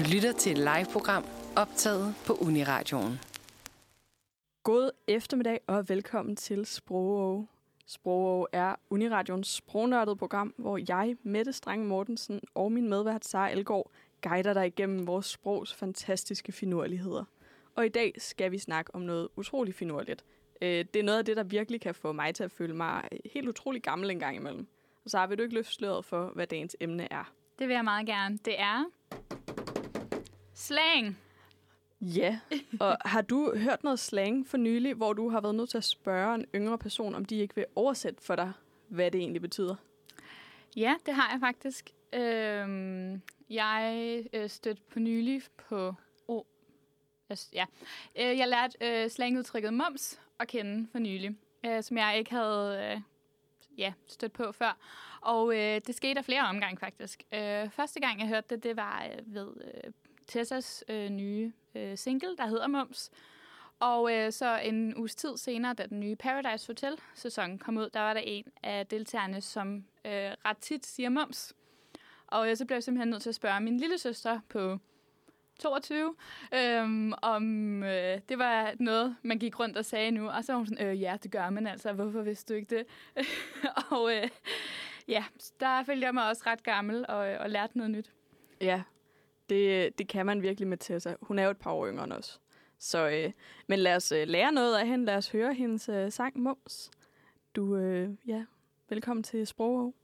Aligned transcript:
Du 0.00 0.04
lytter 0.14 0.32
til 0.32 0.52
et 0.52 0.58
live-program 0.58 1.24
optaget 1.56 2.14
på 2.26 2.32
Uniradioen. 2.32 3.20
God 4.62 4.90
eftermiddag 5.06 5.60
og 5.66 5.88
velkommen 5.88 6.36
til 6.36 6.66
Sprogå. 6.66 7.46
Sprogå 7.86 8.48
er 8.52 8.74
Uniradions 8.90 9.48
sprognørdede 9.48 10.16
program, 10.16 10.54
hvor 10.56 10.78
jeg, 10.88 11.16
Mette 11.22 11.52
Strang 11.52 11.86
Mortensen 11.86 12.40
og 12.54 12.72
min 12.72 12.88
medvært 12.88 13.24
Sara 13.24 13.50
Elgaard 13.50 13.90
guider 14.22 14.54
dig 14.54 14.66
igennem 14.66 15.06
vores 15.06 15.26
sprogs 15.26 15.74
fantastiske 15.74 16.52
finurligheder. 16.52 17.24
Og 17.76 17.86
i 17.86 17.88
dag 17.88 18.14
skal 18.18 18.50
vi 18.52 18.58
snakke 18.58 18.94
om 18.94 19.00
noget 19.00 19.28
utrolig 19.36 19.74
finurligt. 19.74 20.24
Øh, 20.62 20.84
Det 20.94 20.96
er 20.96 21.04
noget 21.04 21.18
af 21.18 21.24
det, 21.24 21.36
der 21.36 21.42
virkelig 21.42 21.80
kan 21.80 21.94
få 21.94 22.12
mig 22.12 22.34
til 22.34 22.44
at 22.44 22.50
føle 22.50 22.74
mig 22.74 23.08
helt 23.34 23.48
utrolig 23.48 23.82
gammel 23.82 24.10
en 24.10 24.18
gang 24.18 24.36
imellem. 24.36 24.66
Og 25.04 25.10
så 25.10 25.26
vil 25.26 25.38
du 25.38 25.42
ikke 25.42 25.54
løfte 25.54 25.72
sløret 25.72 26.04
for, 26.04 26.32
hvad 26.34 26.46
dagens 26.46 26.76
emne 26.80 27.12
er. 27.12 27.32
Det 27.58 27.68
vil 27.68 27.74
jeg 27.74 27.84
meget 27.84 28.06
gerne. 28.06 28.38
Det 28.44 28.60
er 28.60 28.84
slang. 30.60 31.18
Ja, 32.00 32.38
og 32.80 32.96
har 33.12 33.22
du 33.22 33.56
hørt 33.56 33.84
noget 33.84 33.98
slang 33.98 34.48
for 34.48 34.56
nylig, 34.56 34.94
hvor 34.94 35.12
du 35.12 35.28
har 35.28 35.40
været 35.40 35.54
nødt 35.54 35.70
til 35.70 35.78
at 35.78 35.84
spørge 35.84 36.34
en 36.34 36.46
yngre 36.54 36.78
person, 36.78 37.14
om 37.14 37.24
de 37.24 37.36
ikke 37.36 37.54
vil 37.54 37.64
oversætte 37.74 38.22
for 38.22 38.36
dig, 38.36 38.52
hvad 38.88 39.10
det 39.10 39.20
egentlig 39.20 39.42
betyder? 39.42 39.74
Ja, 40.76 40.94
det 41.06 41.14
har 41.14 41.30
jeg 41.30 41.40
faktisk. 41.40 41.90
Øhm, 42.12 43.22
jeg 43.50 44.24
øh, 44.32 44.50
stødte 44.50 44.82
på 44.92 44.98
nylig 44.98 45.42
på... 45.68 45.94
Oh, 46.28 46.44
ja. 47.52 47.64
Øh, 48.20 48.38
jeg 48.38 48.48
lærte 48.48 48.76
øh, 48.80 49.10
slangudtrykket 49.10 49.74
moms 49.74 50.20
at 50.40 50.48
kende 50.48 50.88
for 50.92 50.98
nylig, 50.98 51.36
øh, 51.66 51.82
som 51.82 51.96
jeg 51.96 52.18
ikke 52.18 52.30
havde 52.30 52.92
øh, 52.94 53.00
ja, 53.78 53.92
stødt 54.06 54.32
på 54.32 54.52
før. 54.52 54.76
Og 55.20 55.54
øh, 55.56 55.80
det 55.86 55.94
skete 55.94 56.18
af 56.18 56.24
flere 56.24 56.42
omgange 56.42 56.78
faktisk. 56.78 57.22
Øh, 57.34 57.70
første 57.70 58.00
gang, 58.00 58.20
jeg 58.20 58.28
hørte 58.28 58.54
det, 58.54 58.62
det 58.64 58.76
var 58.76 59.06
øh, 59.12 59.34
ved 59.34 59.48
øh, 59.64 59.92
Tessas 60.30 60.84
øh, 60.88 61.08
nye 61.08 61.52
øh, 61.74 61.98
single, 61.98 62.36
der 62.36 62.46
hedder 62.46 62.66
Mums. 62.66 63.10
Og 63.80 64.14
øh, 64.14 64.32
så 64.32 64.58
en 64.58 64.96
uges 64.96 65.14
tid 65.14 65.36
senere, 65.36 65.74
da 65.74 65.86
den 65.86 66.00
nye 66.00 66.16
Paradise 66.16 66.66
Hotel-sæson 66.66 67.58
kom 67.58 67.76
ud, 67.76 67.90
der 67.90 68.00
var 68.00 68.14
der 68.14 68.20
en 68.20 68.44
af 68.62 68.86
deltagerne, 68.86 69.40
som 69.40 69.84
øh, 70.04 70.12
ret 70.44 70.58
tit 70.60 70.86
siger 70.86 71.08
mums. 71.08 71.54
Og 72.26 72.50
øh, 72.50 72.56
så 72.56 72.64
blev 72.64 72.74
jeg 72.74 72.82
simpelthen 72.82 73.08
nødt 73.10 73.22
til 73.22 73.28
at 73.28 73.34
spørge 73.34 73.60
min 73.60 73.76
lille 73.76 73.98
søster 73.98 74.40
på 74.48 74.78
22, 75.60 76.14
øhm, 76.54 77.12
om 77.22 77.82
øh, 77.82 78.20
det 78.28 78.38
var 78.38 78.72
noget, 78.78 79.16
man 79.22 79.38
gik 79.38 79.60
rundt 79.60 79.76
og 79.76 79.84
sagde 79.84 80.10
nu. 80.10 80.28
Og 80.28 80.44
så 80.44 80.52
var 80.52 80.58
hun 80.58 80.66
sådan, 80.66 80.86
øh, 80.86 81.00
ja, 81.00 81.16
det 81.22 81.30
gør 81.30 81.50
man 81.50 81.66
altså. 81.66 81.92
Hvorfor 81.92 82.22
vidste 82.22 82.54
du 82.54 82.58
ikke 82.58 82.76
det? 82.76 82.86
og 83.90 84.16
øh, 84.16 84.28
ja, 85.08 85.24
der 85.60 85.84
følte 85.84 86.04
jeg 86.04 86.14
mig 86.14 86.28
også 86.28 86.42
ret 86.46 86.62
gammel 86.62 87.04
og, 87.08 87.32
øh, 87.32 87.40
og 87.40 87.50
lærte 87.50 87.78
noget 87.78 87.90
nyt. 87.90 88.12
Ja, 88.60 88.82
det, 89.50 89.98
det 89.98 90.08
kan 90.08 90.26
man 90.26 90.42
virkelig 90.42 90.68
med 90.68 90.78
Tessa. 90.78 91.14
Hun 91.22 91.38
er 91.38 91.44
jo 91.44 91.50
et 91.50 91.58
par 91.58 91.72
år 91.72 91.88
yngre 91.88 92.04
end 92.04 92.12
os. 92.12 92.40
Så, 92.78 93.08
øh, 93.08 93.32
men 93.66 93.78
lad 93.78 93.96
os 93.96 94.12
øh, 94.12 94.28
lære 94.28 94.52
noget 94.52 94.78
af 94.78 94.86
hende. 94.86 95.04
Lad 95.04 95.16
os 95.16 95.30
høre 95.30 95.54
hendes 95.54 95.88
øh, 95.88 96.12
sang 96.12 96.40
Mums. 96.40 96.90
Du, 97.56 97.76
øh, 97.76 98.10
ja, 98.26 98.44
velkommen 98.88 99.22
til 99.22 99.46
Sprogå. 99.46 99.94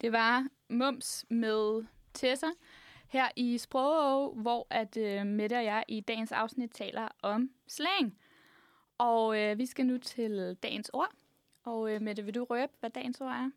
Det 0.00 0.12
var 0.12 0.48
Mums 0.68 1.24
med 1.30 1.84
Tessa 2.14 2.46
her 3.08 3.28
i 3.36 3.58
Sprogå, 3.58 4.34
hvor 4.34 4.66
at 4.70 4.96
øh, 4.96 5.26
Mette 5.26 5.54
og 5.54 5.64
jeg 5.64 5.84
i 5.88 6.00
dagens 6.00 6.32
afsnit 6.32 6.70
taler 6.70 7.08
om 7.22 7.50
slang. 7.66 8.18
Og 8.98 9.40
øh, 9.40 9.58
vi 9.58 9.66
skal 9.66 9.86
nu 9.86 9.98
til 9.98 10.56
dagens 10.62 10.90
ord. 10.92 11.10
Og 11.64 11.94
øh, 11.94 12.02
Mette, 12.02 12.24
vil 12.24 12.34
du 12.34 12.44
røbe, 12.44 12.72
hvad 12.80 12.90
dagens 12.90 13.20
ord 13.20 13.30
er? 13.30 13.50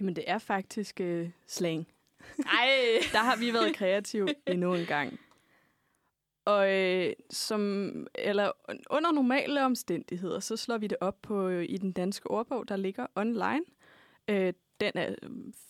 Jamen, 0.00 0.16
det 0.16 0.24
er 0.26 0.38
faktisk 0.38 1.00
øh, 1.00 1.30
slang. 1.46 1.88
Nej. 2.38 2.68
Der 3.12 3.18
har 3.18 3.36
vi 3.36 3.52
været 3.52 3.76
kreative 3.76 4.28
endnu 4.46 4.74
en 4.74 4.86
gang. 4.86 5.20
Og 6.44 6.74
øh, 6.74 7.12
som, 7.30 7.92
eller 8.14 8.50
under 8.90 9.12
normale 9.12 9.64
omstændigheder, 9.64 10.40
så 10.40 10.56
slår 10.56 10.78
vi 10.78 10.86
det 10.86 10.98
op 11.00 11.22
på 11.22 11.48
øh, 11.48 11.66
i 11.68 11.76
den 11.76 11.92
danske 11.92 12.30
ordbog, 12.30 12.68
der 12.68 12.76
ligger 12.76 13.06
online. 13.16 13.60
Øh, 14.28 14.52
den 14.80 14.92
er 14.94 15.14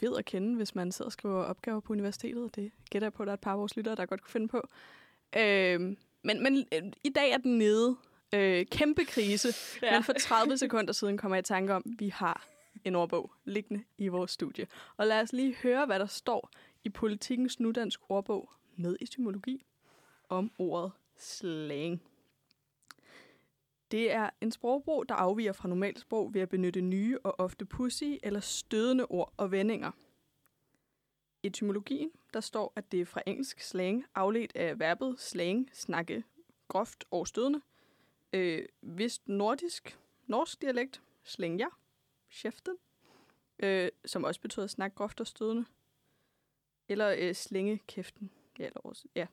fed 0.00 0.17
at 0.19 0.25
kende, 0.25 0.56
hvis 0.56 0.75
man 0.75 0.93
sidder 0.93 1.09
og 1.09 1.12
skriver 1.12 1.45
opgaver 1.45 1.81
på 1.81 1.93
universitetet. 1.93 2.56
Det 2.56 2.72
gætter 2.91 3.06
jeg 3.06 3.12
på, 3.12 3.22
at 3.22 3.27
der 3.27 3.33
er 3.33 3.37
et 3.37 3.41
par 3.41 3.53
af 3.53 3.59
vores 3.59 3.77
lyttere, 3.77 3.95
der 3.95 4.06
godt 4.06 4.22
kunne 4.22 4.33
finde 4.33 4.49
på. 4.49 4.69
Øh, 5.37 5.81
men, 6.25 6.43
men 6.43 6.67
øh, 6.75 6.83
i 7.05 7.09
dag 7.09 7.31
er 7.31 7.39
den 7.39 7.59
nede. 7.59 7.97
Øh, 8.34 8.67
kæmpe 8.67 9.05
krise. 9.05 9.49
Ja. 9.83 9.93
Men 9.93 10.03
for 10.03 10.12
30 10.12 10.59
sekunder 10.59 10.93
siden 10.93 11.19
kommer 11.19 11.37
jeg 11.37 11.43
i 11.43 11.45
tanke 11.45 11.75
om, 11.75 11.83
at 11.87 11.93
vi 11.99 12.09
har 12.09 12.47
en 12.84 12.94
ordbog 12.94 13.33
liggende 13.44 13.84
i 13.99 14.09
vores 14.09 14.31
studie. 14.31 14.66
Og 14.97 15.06
lad 15.06 15.21
os 15.21 15.33
lige 15.33 15.55
høre, 15.55 15.87
hvad 15.87 15.99
der 15.99 16.06
står 16.06 16.50
i 16.84 16.89
Politikens 16.89 17.61
Nudansk 17.61 18.00
ordbog 18.09 18.50
med 18.77 18.97
etymologi 19.00 19.65
om 20.28 20.53
ordet 20.59 20.93
slang. 21.16 22.03
Det 23.91 24.12
er 24.12 24.31
en 24.41 24.53
sprogbrug, 24.53 25.09
der 25.09 25.15
afviger 25.15 25.53
fra 25.53 25.69
normalt 25.69 26.00
sprog 26.00 26.34
ved 26.34 26.41
at 26.41 26.49
benytte 26.49 26.81
nye 26.81 27.19
og 27.25 27.41
ofte 27.41 27.65
pussy 27.65 28.05
eller 28.22 28.41
stødende 28.41 29.06
ord 29.06 29.33
og 29.37 29.50
vendinger. 29.50 29.91
Etymologien, 31.43 32.10
der 32.34 32.41
står, 32.41 32.72
at 32.77 32.93
det 32.93 33.00
er 33.00 33.05
fra 33.05 33.22
engelsk 33.27 33.60
slang, 33.60 34.05
afledt 34.15 34.56
af 34.56 34.78
verbet 34.78 35.21
slang, 35.21 35.71
snakke, 35.72 36.25
groft 36.69 37.05
og 37.10 37.27
stødende. 37.27 37.60
Øh, 38.33 38.65
vist 38.83 39.28
nordisk, 39.28 39.99
norsk 40.27 40.62
dialekt, 40.62 41.03
slænge 41.22 41.59
cheften, 42.31 42.77
øh, 43.59 43.89
som 44.05 44.25
også 44.25 44.41
betyder 44.41 44.66
snak 44.66 44.94
groft 44.94 45.21
og 45.21 45.27
stødende. 45.27 45.65
Eller 46.89 47.15
øh, 47.19 47.34
slænge 47.34 47.78
kæften. 47.87 48.31
Ja, 48.59 48.66
eller 48.66 48.81
også, 48.81 49.09
ja. 49.15 49.27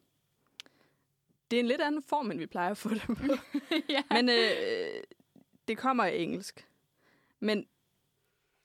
Det 1.51 1.57
er 1.57 1.59
en 1.59 1.67
lidt 1.67 1.81
anden 1.81 2.03
form, 2.03 2.31
end 2.31 2.39
vi 2.39 2.45
plejer 2.45 2.72
at 2.72 2.78
få 2.78 2.89
det 2.89 3.01
på. 3.01 3.13
ja. 3.89 4.03
Men 4.11 4.29
øh, 4.29 5.03
det 5.67 5.78
kommer 5.78 6.03
af 6.03 6.16
engelsk. 6.16 6.67
Men 7.39 7.67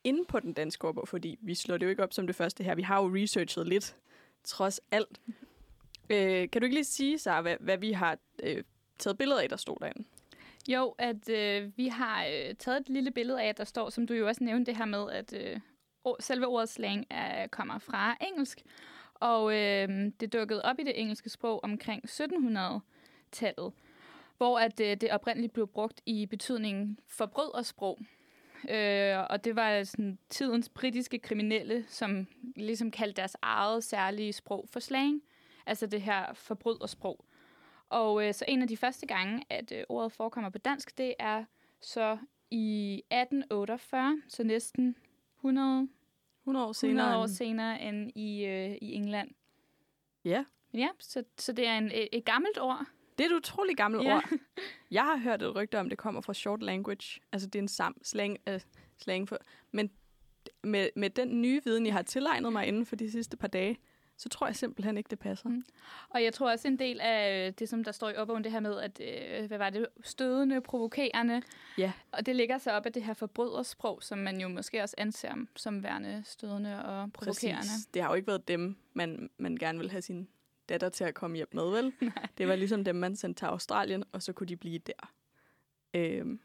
inde 0.04 0.24
på 0.24 0.40
den 0.40 0.52
danske 0.52 0.88
ordbog, 0.88 1.08
fordi 1.08 1.38
vi 1.40 1.54
slår 1.54 1.76
det 1.76 1.86
jo 1.86 1.90
ikke 1.90 2.02
op 2.02 2.12
som 2.12 2.26
det 2.26 2.36
første 2.36 2.64
her. 2.64 2.74
Vi 2.74 2.82
har 2.82 3.02
jo 3.02 3.14
researchet 3.14 3.68
lidt, 3.68 3.96
trods 4.44 4.80
alt. 4.90 5.20
Øh, 6.10 6.50
kan 6.50 6.62
du 6.62 6.64
ikke 6.64 6.76
lige 6.76 6.84
sige, 6.84 7.18
så 7.18 7.40
hvad, 7.40 7.56
hvad 7.60 7.78
vi 7.78 7.92
har 7.92 8.18
øh, 8.42 8.64
taget 8.98 9.18
billeder 9.18 9.40
af, 9.40 9.48
der 9.48 9.56
stod 9.56 9.76
derinde? 9.80 10.04
Jo, 10.68 10.94
at 10.98 11.28
øh, 11.28 11.72
vi 11.76 11.88
har 11.88 12.24
øh, 12.24 12.54
taget 12.54 12.80
et 12.80 12.88
lille 12.88 13.10
billede 13.10 13.42
af, 13.42 13.48
at 13.48 13.58
der 13.58 13.64
står, 13.64 13.90
som 13.90 14.06
du 14.06 14.14
jo 14.14 14.26
også 14.26 14.44
nævnte, 14.44 14.70
det 14.70 14.78
her 14.78 14.84
med, 14.84 15.10
at 15.10 15.32
øh, 15.32 15.60
selve 16.20 16.46
ordet 16.46 16.68
slang 16.68 17.06
er, 17.10 17.46
kommer 17.46 17.78
fra 17.78 18.16
engelsk. 18.20 18.62
Og 19.14 19.52
øh, 19.52 20.12
det 20.20 20.32
dukkede 20.32 20.62
op 20.62 20.78
i 20.78 20.82
det 20.82 21.00
engelske 21.00 21.30
sprog 21.30 21.64
omkring 21.64 22.02
1700-tallet, 22.10 23.72
hvor 24.36 24.58
at 24.58 24.80
øh, 24.80 24.96
det 24.96 25.10
oprindeligt 25.10 25.52
blev 25.52 25.66
brugt 25.66 26.00
i 26.06 26.26
betydningen 26.26 26.98
forbrydersprog. 27.06 27.98
Øh, 28.68 29.16
og 29.30 29.44
det 29.44 29.56
var 29.56 29.84
sådan 29.84 30.18
tidens 30.28 30.68
britiske 30.68 31.18
kriminelle, 31.18 31.84
som 31.88 32.26
ligesom 32.56 32.90
kaldte 32.90 33.16
deres 33.16 33.36
eget 33.42 33.84
særlige 33.84 34.32
sprog 34.32 34.68
for 34.70 34.80
slang. 34.80 35.22
Altså 35.66 35.86
det 35.86 36.02
her 36.02 36.34
forbrydersprog. 36.34 37.24
Og 37.90 38.26
øh, 38.26 38.34
så 38.34 38.44
en 38.48 38.62
af 38.62 38.68
de 38.68 38.76
første 38.76 39.06
gange, 39.06 39.44
at 39.50 39.72
øh, 39.72 39.84
ordet 39.88 40.12
forekommer 40.12 40.50
på 40.50 40.58
dansk, 40.58 40.98
det 40.98 41.14
er 41.18 41.44
så 41.80 42.18
i 42.50 42.94
1848, 42.94 44.22
så 44.28 44.44
næsten 44.44 44.96
100, 45.38 45.88
100 46.42 46.66
år 46.66 46.72
senere. 46.72 47.04
100 47.04 47.22
år 47.22 47.26
senere 47.26 47.80
end 47.82 48.10
i, 48.14 48.44
øh, 48.44 48.70
i 48.82 48.92
England. 48.94 49.30
Ja. 50.24 50.44
Ja, 50.74 50.88
så, 50.98 51.24
så 51.38 51.52
det 51.52 51.66
er 51.66 51.78
en, 51.78 51.86
et, 51.86 52.08
et 52.12 52.24
gammelt 52.24 52.58
ord. 52.60 52.86
Det 53.18 53.26
er 53.26 53.30
et 53.30 53.36
utroligt 53.36 53.76
gammelt 53.76 54.04
Ja. 54.04 54.14
ord. 54.14 54.24
Jeg 54.90 55.02
har 55.04 55.16
hørt 55.16 55.42
et 55.42 55.54
rygte 55.56 55.78
om, 55.80 55.88
det 55.88 55.98
kommer 55.98 56.20
fra 56.20 56.34
short 56.34 56.62
language. 56.62 57.20
Altså 57.32 57.48
det 57.48 57.58
er 57.58 57.62
en 57.62 57.68
sam 57.68 57.96
slang, 58.02 58.38
øh, 58.48 58.60
slang 58.98 59.28
for. 59.28 59.38
Men 59.72 59.90
med, 60.62 60.88
med 60.96 61.10
den 61.10 61.42
nye 61.42 61.60
viden, 61.64 61.86
jeg 61.86 61.94
har 61.94 62.02
tilegnet 62.02 62.52
mig 62.52 62.66
inden 62.66 62.86
for 62.86 62.96
de 62.96 63.10
sidste 63.10 63.36
par 63.36 63.48
dage, 63.48 63.78
så 64.20 64.28
tror 64.28 64.46
jeg 64.46 64.56
simpelthen 64.56 64.96
ikke, 64.96 65.08
det 65.08 65.18
passer. 65.18 65.48
Mm. 65.48 65.64
Og 66.10 66.22
jeg 66.22 66.34
tror 66.34 66.50
også 66.50 66.68
en 66.68 66.78
del 66.78 67.00
af 67.00 67.46
øh, 67.46 67.52
det, 67.58 67.68
som 67.68 67.84
der 67.84 67.92
står 67.92 68.10
i 68.10 68.16
opbogen, 68.16 68.44
det 68.44 68.52
her 68.52 68.60
med, 68.60 68.80
at 68.80 69.00
øh, 69.00 69.46
hvad 69.46 69.58
var 69.58 69.70
det, 69.70 69.86
stødende, 70.04 70.60
provokerende. 70.60 71.42
Ja. 71.78 71.92
Og 72.12 72.26
det 72.26 72.36
ligger 72.36 72.58
så 72.58 72.70
op 72.70 72.86
af 72.86 72.92
det 72.92 73.02
her 73.02 73.14
forbrydersprog, 73.14 74.02
som 74.02 74.18
man 74.18 74.40
jo 74.40 74.48
måske 74.48 74.82
også 74.82 74.94
anser 74.98 75.34
som 75.56 75.82
værende 75.82 76.22
stødende 76.24 76.84
og 76.84 77.12
provokerende. 77.12 77.58
Præcis. 77.58 77.86
Det 77.94 78.02
har 78.02 78.08
jo 78.08 78.14
ikke 78.14 78.26
været 78.26 78.48
dem, 78.48 78.76
man, 78.92 79.30
man 79.38 79.56
gerne 79.56 79.78
vil 79.78 79.90
have 79.90 80.02
sin 80.02 80.28
datter 80.68 80.88
til 80.88 81.04
at 81.04 81.14
komme 81.14 81.36
hjem 81.36 81.48
med, 81.52 81.70
vel? 81.70 81.92
det 82.38 82.48
var 82.48 82.56
ligesom 82.56 82.84
dem, 82.84 82.96
man 82.96 83.16
sendte 83.16 83.40
til 83.40 83.46
Australien, 83.46 84.04
og 84.12 84.22
så 84.22 84.32
kunne 84.32 84.46
de 84.46 84.56
blive 84.56 84.78
der. 84.78 85.12
Øhm, 85.94 86.40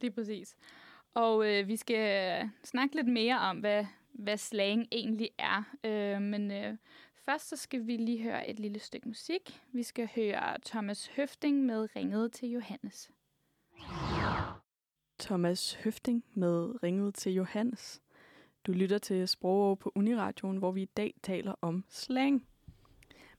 Lige 0.00 0.10
præcis. 0.10 0.56
Og 1.14 1.50
øh, 1.50 1.68
vi 1.68 1.76
skal 1.76 2.50
snakke 2.64 2.96
lidt 2.96 3.08
mere 3.08 3.38
om, 3.38 3.58
hvad, 3.58 3.84
hvad 4.12 4.36
slang 4.36 4.88
egentlig 4.92 5.30
er. 5.38 5.62
Øh, 5.84 6.22
men 6.22 6.50
øh, 6.50 6.76
først 7.14 7.48
så 7.48 7.56
skal 7.56 7.86
vi 7.86 7.96
lige 7.96 8.22
høre 8.22 8.50
et 8.50 8.60
lille 8.60 8.78
stykke 8.78 9.08
musik. 9.08 9.60
Vi 9.72 9.82
skal 9.82 10.08
høre 10.14 10.58
Thomas 10.64 11.06
Høfting 11.06 11.66
med 11.66 11.96
Ringet 11.96 12.32
til 12.32 12.48
Johannes. 12.48 13.10
Thomas 15.20 15.74
Høfting 15.74 16.24
med 16.34 16.82
Ringet 16.82 17.14
til 17.14 17.32
Johannes. 17.32 18.02
Du 18.66 18.72
lytter 18.72 18.98
til 18.98 19.28
Sprog 19.28 19.78
på 19.78 19.92
Uniradioen, 19.94 20.56
hvor 20.56 20.72
vi 20.72 20.82
i 20.82 20.90
dag 20.96 21.14
taler 21.22 21.54
om 21.60 21.84
slang. 21.88 22.46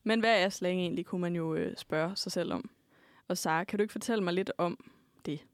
Men 0.03 0.19
hvad 0.19 0.43
er 0.43 0.49
slang 0.49 0.79
egentlig, 0.79 1.05
kunne 1.05 1.21
man 1.21 1.35
jo 1.35 1.55
øh, 1.55 1.75
spørge 1.77 2.15
sig 2.15 2.31
selv 2.31 2.53
om. 2.53 2.69
Og 3.27 3.37
Sara, 3.37 3.63
kan 3.63 3.79
du 3.79 3.81
ikke 3.81 3.91
fortælle 3.91 4.23
mig 4.23 4.33
lidt 4.33 4.51
om 4.57 4.91
det? 5.25 5.45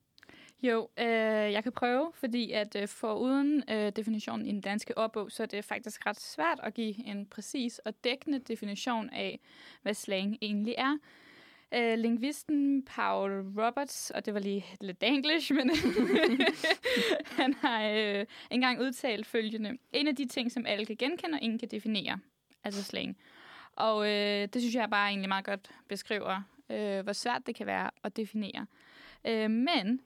Jo, 0.62 0.90
øh, 1.00 1.06
jeg 1.54 1.64
kan 1.64 1.72
prøve, 1.72 2.12
fordi 2.14 2.52
at 2.52 2.76
øh, 2.76 2.88
for 2.88 3.14
uden 3.14 3.64
øh, 3.70 3.92
definitionen 3.96 4.46
i 4.46 4.52
den 4.52 4.62
danske 4.62 4.98
ordbog, 4.98 5.32
så 5.32 5.44
er 5.44 5.48
det 5.48 5.66
faktisk 5.66 6.06
ret 6.06 6.20
svært 6.20 6.60
at 6.64 6.74
give 6.74 7.08
en 7.08 7.26
præcis 7.26 7.80
og 7.80 8.04
dækkende 8.04 8.40
definition 8.40 9.10
af, 9.10 9.40
hvad 9.82 9.94
slang 9.94 10.38
egentlig 10.42 10.76
er. 10.78 10.98
Øh, 11.74 12.00
lingvisten 12.00 12.86
Paul 12.86 13.32
Roberts, 13.32 14.10
og 14.10 14.26
det 14.26 14.34
var 14.34 14.40
lige 14.40 14.66
lidt 14.82 15.04
engelsk, 15.04 15.52
men 15.52 15.72
han 17.40 17.54
har 17.54 17.84
øh, 17.84 18.26
engang 18.52 18.82
udtalt 18.82 19.26
følgende. 19.26 19.78
En 19.94 20.08
af 20.08 20.16
de 20.16 20.28
ting, 20.28 20.52
som 20.52 20.66
alle 20.66 20.86
kan 20.86 20.96
genkende, 20.96 21.36
og 21.36 21.42
ingen 21.42 21.60
kan 21.60 21.70
definere, 21.70 22.20
altså 22.64 22.84
slang. 22.84 23.18
Og 23.76 24.08
øh, 24.08 24.48
det 24.54 24.62
synes 24.62 24.76
jeg 24.76 24.90
bare 24.90 25.10
egentlig 25.10 25.30
meget 25.30 25.46
godt 25.46 25.72
beskriver, 25.88 26.42
øh, 26.70 27.00
hvor 27.00 27.14
svært 27.14 27.42
det 27.48 27.56
kan 27.56 27.68
være 27.68 27.90
at 28.04 28.18
definere. 28.18 28.66
Øh, 29.28 29.52
men 29.52 30.02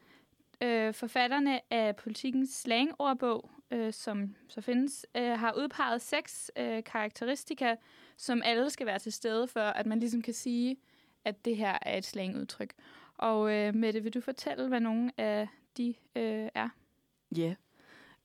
øh, 0.63 0.94
forfatterne 0.94 1.74
af 1.74 1.95
politikens 1.95 2.50
slangordbog, 2.50 3.50
øh, 3.71 3.94
som 3.94 4.36
så 4.48 4.62
findes, 4.62 5.06
øh, 5.18 5.39
har 5.39 5.54
udpeget 5.57 6.01
seks 6.01 6.51
øh, 6.57 6.83
karakteristika, 6.83 7.75
som 8.18 8.42
alle 8.45 8.69
skal 8.69 8.86
være 8.86 9.00
til 9.00 9.13
stede 9.13 9.48
for, 9.48 9.60
at 9.60 9.86
man 9.86 10.00
ligesom 10.00 10.21
kan 10.21 10.33
sige, 10.33 10.77
at 11.25 11.45
det 11.45 11.57
her 11.57 11.77
er 11.81 11.98
et 11.98 12.06
slangudtryk. 12.06 12.74
Og 13.18 13.54
øh, 13.54 13.75
Mette, 13.75 14.04
vil 14.04 14.13
du 14.13 14.21
fortælle, 14.21 14.68
hvad 14.68 14.80
nogle 14.80 15.12
af 15.18 15.48
de 15.77 15.95
øh, 16.15 16.50
er? 16.56 16.69
Ja. 17.36 17.42
Yeah. 17.42 17.56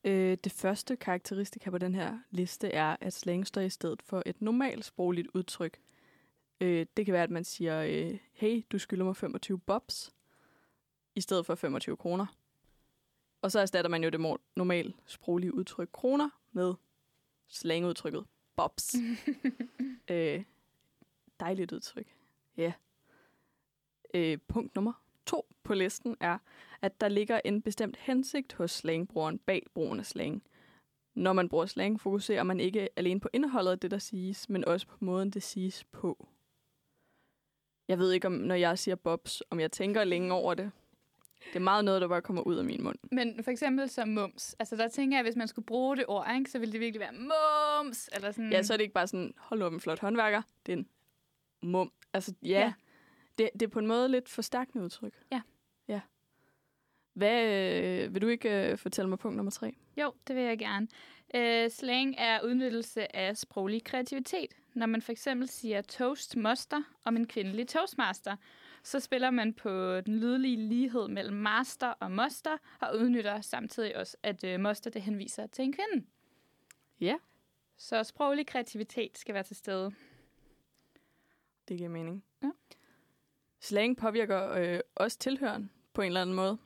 Øh, 0.04 0.38
det 0.44 0.52
første 0.52 0.96
karakteristika 0.96 1.70
på 1.70 1.78
den 1.78 1.94
her 1.94 2.18
liste 2.30 2.72
er, 2.72 2.96
at 3.00 3.12
slang 3.12 3.46
står 3.46 3.60
i 3.60 3.70
stedet 3.70 4.02
for 4.02 4.22
et 4.26 4.42
normalt 4.42 4.84
sprogligt 4.84 5.28
udtryk. 5.34 5.78
Øh, 6.60 6.86
det 6.96 7.04
kan 7.06 7.12
være, 7.12 7.22
at 7.22 7.30
man 7.30 7.44
siger, 7.44 7.82
øh, 7.82 8.18
hey, 8.32 8.62
du 8.72 8.78
skylder 8.78 9.04
mig 9.04 9.16
25 9.16 9.58
bobs, 9.58 10.12
i 11.18 11.20
stedet 11.20 11.46
for 11.46 11.54
25 11.54 11.96
kroner. 11.96 12.26
Og 13.42 13.52
så 13.52 13.60
erstatter 13.60 13.90
man 13.90 14.04
jo 14.04 14.10
det 14.10 14.38
normalt 14.56 14.96
sproglige 15.06 15.54
udtryk 15.54 15.88
kroner 15.92 16.30
med 16.52 16.74
slangudtrykket 17.48 18.24
bobs. 18.56 18.94
øh, 20.10 20.44
dejligt 21.40 21.72
udtryk. 21.72 22.06
Ja. 22.56 22.72
Øh, 24.14 24.38
punkt 24.48 24.74
nummer 24.74 24.92
to 25.26 25.46
på 25.62 25.74
listen 25.74 26.16
er, 26.20 26.38
at 26.82 27.00
der 27.00 27.08
ligger 27.08 27.40
en 27.44 27.62
bestemt 27.62 27.96
hensigt 27.96 28.52
hos 28.52 28.70
slangbrugeren 28.70 29.38
bag 29.38 29.66
brugen 29.74 29.98
af 29.98 30.06
slang. 30.06 30.42
Når 31.14 31.32
man 31.32 31.48
bruger 31.48 31.66
slang, 31.66 32.00
fokuserer 32.00 32.42
man 32.42 32.60
ikke 32.60 32.88
alene 32.96 33.20
på 33.20 33.28
indholdet 33.32 33.70
af 33.70 33.78
det, 33.78 33.90
der 33.90 33.98
siges, 33.98 34.48
men 34.48 34.64
også 34.64 34.86
på 34.86 34.96
måden, 35.00 35.30
det 35.30 35.42
siges 35.42 35.84
på. 35.84 36.28
Jeg 37.88 37.98
ved 37.98 38.12
ikke, 38.12 38.26
om 38.26 38.32
når 38.32 38.54
jeg 38.54 38.78
siger 38.78 38.94
bobs, 38.94 39.42
om 39.50 39.60
jeg 39.60 39.72
tænker 39.72 40.04
længe 40.04 40.32
over 40.32 40.54
det. 40.54 40.70
Det 41.48 41.56
er 41.56 41.60
meget 41.60 41.84
noget, 41.84 42.00
der 42.00 42.08
bare 42.08 42.22
kommer 42.22 42.42
ud 42.42 42.56
af 42.56 42.64
min 42.64 42.82
mund. 42.82 42.98
Men 43.12 43.44
for 43.44 43.50
eksempel 43.50 43.88
som 43.88 44.08
mums. 44.08 44.56
Altså 44.58 44.76
der 44.76 44.88
tænker 44.88 45.16
jeg, 45.16 45.20
at 45.20 45.26
hvis 45.26 45.36
man 45.36 45.48
skulle 45.48 45.66
bruge 45.66 45.96
det 45.96 46.04
ord, 46.08 46.34
ikke, 46.38 46.50
så 46.50 46.58
ville 46.58 46.72
det 46.72 46.80
virkelig 46.80 47.00
være 47.00 47.12
mums. 47.12 48.10
Eller 48.12 48.32
sådan. 48.32 48.52
Ja, 48.52 48.62
så 48.62 48.72
er 48.72 48.76
det 48.76 48.82
ikke 48.82 48.94
bare 48.94 49.06
sådan, 49.06 49.34
hold 49.36 49.62
op 49.62 49.72
en 49.72 49.80
flot 49.80 49.98
håndværker. 49.98 50.42
Det 50.66 50.72
er 50.72 50.76
en 50.76 50.88
mum. 51.62 51.92
Altså 52.12 52.34
ja, 52.42 52.48
ja. 52.48 52.72
Det, 53.38 53.50
det 53.52 53.62
er 53.62 53.68
på 53.68 53.78
en 53.78 53.86
måde 53.86 54.08
lidt 54.08 54.28
forstærkende 54.28 54.84
udtryk. 54.84 55.14
Ja. 55.32 55.40
Ja. 55.88 56.00
Hvad, 57.12 57.44
øh, 57.44 58.14
vil 58.14 58.22
du 58.22 58.28
ikke 58.28 58.70
øh, 58.70 58.78
fortælle 58.78 59.08
mig 59.08 59.18
punkt 59.18 59.36
nummer 59.36 59.50
tre? 59.50 59.76
Jo, 59.96 60.12
det 60.28 60.36
vil 60.36 60.44
jeg 60.44 60.58
gerne. 60.58 60.88
Øh, 61.34 61.70
slang 61.70 62.14
er 62.18 62.40
udnyttelse 62.44 63.16
af 63.16 63.36
sproglig 63.36 63.84
kreativitet. 63.84 64.54
Når 64.74 64.86
man 64.86 65.02
for 65.02 65.12
eksempel 65.12 65.48
siger 65.48 65.82
toastmaster 65.82 66.82
om 67.04 67.16
en 67.16 67.26
kvindelig 67.26 67.68
toastmaster, 67.68 68.36
så 68.82 69.00
spiller 69.00 69.30
man 69.30 69.54
på 69.54 70.00
den 70.00 70.18
lydlige 70.18 70.56
lighed 70.56 71.08
mellem 71.08 71.36
master 71.36 71.88
og 71.88 72.10
moster, 72.10 72.56
og 72.80 72.98
udnytter 72.98 73.40
samtidig 73.40 73.96
også, 73.96 74.16
at 74.22 74.44
øh, 74.44 74.60
moster 74.60 74.90
det 74.90 75.02
henviser 75.02 75.46
til 75.46 75.64
en 75.64 75.72
kvinde. 75.72 76.06
Ja. 77.00 77.16
Så 77.76 78.04
sproglig 78.04 78.46
kreativitet 78.46 79.18
skal 79.18 79.34
være 79.34 79.42
til 79.42 79.56
stede. 79.56 79.90
Det 81.68 81.78
giver 81.78 81.90
mening. 81.90 82.24
Ja. 82.42 82.50
Slang 83.60 83.96
påvirker 83.96 84.52
øh, 84.52 84.80
også 84.94 85.18
tilhøren 85.18 85.70
på 85.92 86.02
en 86.02 86.06
eller 86.06 86.22
anden 86.22 86.36
måde. 86.36 86.58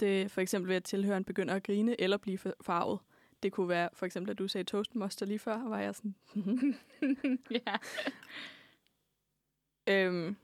Det 0.00 0.22
er 0.22 0.28
for 0.28 0.40
eksempel 0.40 0.68
ved, 0.68 0.76
at 0.76 0.84
tilhøren 0.84 1.24
begynder 1.24 1.54
at 1.54 1.62
grine 1.62 2.00
eller 2.00 2.16
blive 2.16 2.38
farvet. 2.60 3.00
Det 3.42 3.52
kunne 3.52 3.68
være 3.68 3.88
for 3.92 4.06
eksempel, 4.06 4.30
at 4.30 4.38
du 4.38 4.48
sagde 4.48 4.64
toastmaster 4.64 5.26
lige 5.26 5.38
før, 5.38 5.68
var 5.68 5.80
jeg 5.80 5.94
sådan... 5.94 6.14
ja. 7.66 7.76
øhm, 9.86 10.36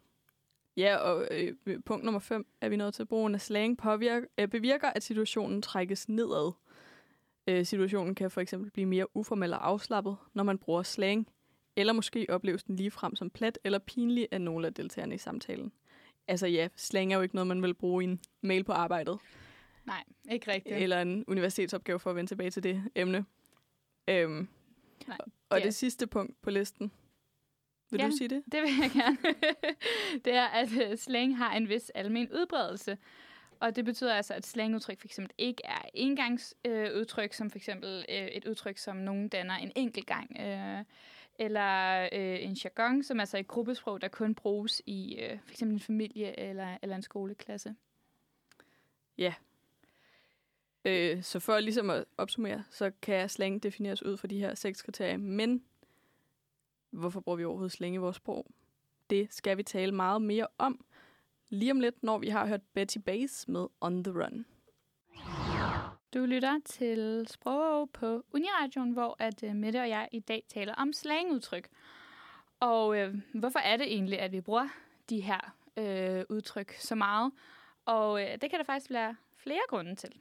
ja, 0.77 0.97
og 0.97 1.29
øh, 1.31 1.55
punkt 1.85 2.05
nummer 2.05 2.21
5 2.21 2.47
er 2.61 2.69
vi 2.69 2.77
nået 2.77 2.95
til. 2.95 3.07
Brugen 3.07 3.35
af 3.35 3.41
slang 3.41 3.79
påvirker, 3.79 4.27
øh, 4.39 4.49
bevirker, 4.49 4.89
at 4.89 5.03
situationen 5.03 5.63
trækkes 5.63 6.09
nedad. 6.09 6.53
Øh, 7.47 7.67
situationen 7.67 8.15
kan 8.15 8.31
for 8.31 8.41
eksempel 8.41 8.71
blive 8.71 8.87
mere 8.87 9.17
uformel 9.17 9.53
og 9.53 9.69
afslappet, 9.69 10.17
når 10.35 10.45
man 10.45 10.59
bruger 10.59 10.83
slang, 10.83 11.29
eller 11.77 11.93
måske 11.93 12.27
opleves 12.29 12.65
den 12.65 12.77
lige 12.77 12.91
frem 12.91 13.17
som 13.17 13.31
plat 13.31 13.59
eller 13.65 13.79
pinlig 13.79 14.29
af 14.31 14.41
nogle 14.41 14.67
af 14.67 14.75
deltagerne 14.75 15.15
i 15.15 15.19
samtalen. 15.19 15.73
Altså 16.29 16.47
ja, 16.47 16.69
slang 16.77 17.13
er 17.13 17.17
jo 17.17 17.23
ikke 17.23 17.35
noget, 17.35 17.47
man 17.47 17.63
vil 17.63 17.75
bruge 17.75 18.05
i 18.05 18.07
en 18.07 18.21
mail 18.41 18.65
på 18.65 18.73
arbejdet. 18.73 19.19
Nej, 19.85 20.03
ikke 20.31 20.53
rigtigt. 20.53 20.77
Eller 20.77 21.03
en 21.03 21.25
universitetsopgave 21.29 21.99
for 21.99 22.11
at 22.11 22.17
vende 22.17 22.31
tilbage 22.31 22.51
til 22.51 22.63
det 22.63 22.83
emne. 22.95 23.25
Øhm, 24.09 24.49
Nej, 25.07 25.19
og 25.49 25.57
det, 25.57 25.65
det 25.65 25.75
sidste 25.75 26.07
punkt 26.07 26.43
på 26.43 26.51
listen. 26.51 26.93
Vil 27.93 28.01
ja, 28.01 28.07
du 28.07 28.17
sige 28.17 28.29
det? 28.29 28.43
det 28.53 28.63
vil 28.63 28.71
jeg 28.81 28.91
gerne. 28.91 29.19
det 30.25 30.35
er, 30.35 30.47
at 30.47 30.69
øh, 30.91 30.99
slang 30.99 31.39
har 31.39 31.55
en 31.57 31.69
vis 31.69 31.91
almen 31.91 32.29
udbredelse. 32.33 32.99
Og 33.61 33.77
det 33.77 33.85
betyder 33.85 34.15
altså, 34.15 34.35
at 34.35 34.47
slangudtryk 34.47 35.01
for 35.01 35.09
eksempel 35.09 35.35
ikke 35.39 35.63
er 35.65 35.83
engangsudtryk, 35.95 37.31
øh, 37.31 37.35
som 37.35 37.51
for 37.51 37.59
eksempel 37.59 38.05
øh, 38.09 38.27
et 38.27 38.45
udtryk, 38.45 38.79
som 38.79 38.97
nogen 38.97 39.29
danner 39.29 39.55
en 39.55 39.73
enkelt 39.77 40.07
gang. 40.07 40.37
Øh, 40.41 40.85
eller 41.39 42.03
øh, 42.13 42.43
en 42.43 42.57
jargon, 42.65 43.03
som 43.03 43.21
altså 43.21 43.37
er 43.37 43.41
et 43.41 43.49
gruppesprog, 43.49 44.01
der 44.01 44.09
kun 44.09 44.35
bruges 44.35 44.83
i 44.87 45.19
øh, 45.19 45.39
for 45.45 45.51
eksempel 45.51 45.75
en 45.75 45.81
familie 45.81 46.41
eller, 46.41 46.79
eller 46.83 46.97
en 46.97 47.03
skoleklasse. 47.03 47.75
Ja. 49.19 49.35
Øh, 50.85 51.23
så 51.23 51.41
for 51.41 51.61
ligesom 51.61 51.91
at 51.91 52.05
opsummere, 52.17 52.65
så 52.71 52.91
kan 53.03 53.29
slang 53.29 53.63
defineres 53.63 54.03
ud 54.03 54.17
fra 54.17 54.29
de 54.29 54.39
her 54.39 54.55
seks 54.55 54.83
kriterier, 54.83 55.17
men 55.17 55.63
hvorfor 56.93 57.21
bruger 57.21 57.37
vi 57.37 57.45
overhovedet 57.45 57.73
slang 57.73 57.95
i 57.95 57.99
vores 57.99 58.17
sprog? 58.17 58.47
Det 59.11 59.33
skal 59.33 59.57
vi 59.57 59.63
tale 59.63 59.93
meget 59.93 60.23
mere 60.23 60.47
om 60.59 60.85
lige 61.49 61.71
om 61.71 61.81
lidt, 61.81 62.03
når 62.03 62.19
vi 62.19 62.29
har 62.29 62.47
hørt 62.47 62.63
Betty 62.75 62.99
Bass 62.99 63.49
med 63.49 63.67
On 63.81 64.05
The 64.05 64.13
Run. 64.23 64.47
Du 66.15 66.19
lytter 66.19 66.59
til 66.65 67.25
Sprog 67.29 67.91
på 67.91 68.25
Uniradion, 68.33 68.91
hvor 68.91 69.17
at 69.19 69.43
uh, 69.43 69.55
Mette 69.55 69.81
og 69.81 69.89
jeg 69.89 70.09
i 70.13 70.21
dag 70.21 70.45
taler 70.49 70.75
om 70.75 70.93
slangudtryk. 70.93 71.69
Og 72.61 72.89
uh, 72.89 73.21
hvorfor 73.35 73.59
er 73.59 73.77
det 73.77 73.87
egentlig, 73.87 74.19
at 74.19 74.33
vi 74.33 74.41
bruger 74.41 74.69
de 75.11 75.21
her 75.21 75.55
uh, 75.77 76.37
udtryk 76.37 76.73
så 76.73 76.95
meget? 76.95 77.33
Og 77.85 78.13
uh, 78.13 78.21
det 78.21 78.51
kan 78.51 78.59
der 78.59 78.65
faktisk 78.65 78.91
være 78.91 79.17
flere 79.37 79.63
grunde 79.69 79.95
til. 79.95 80.13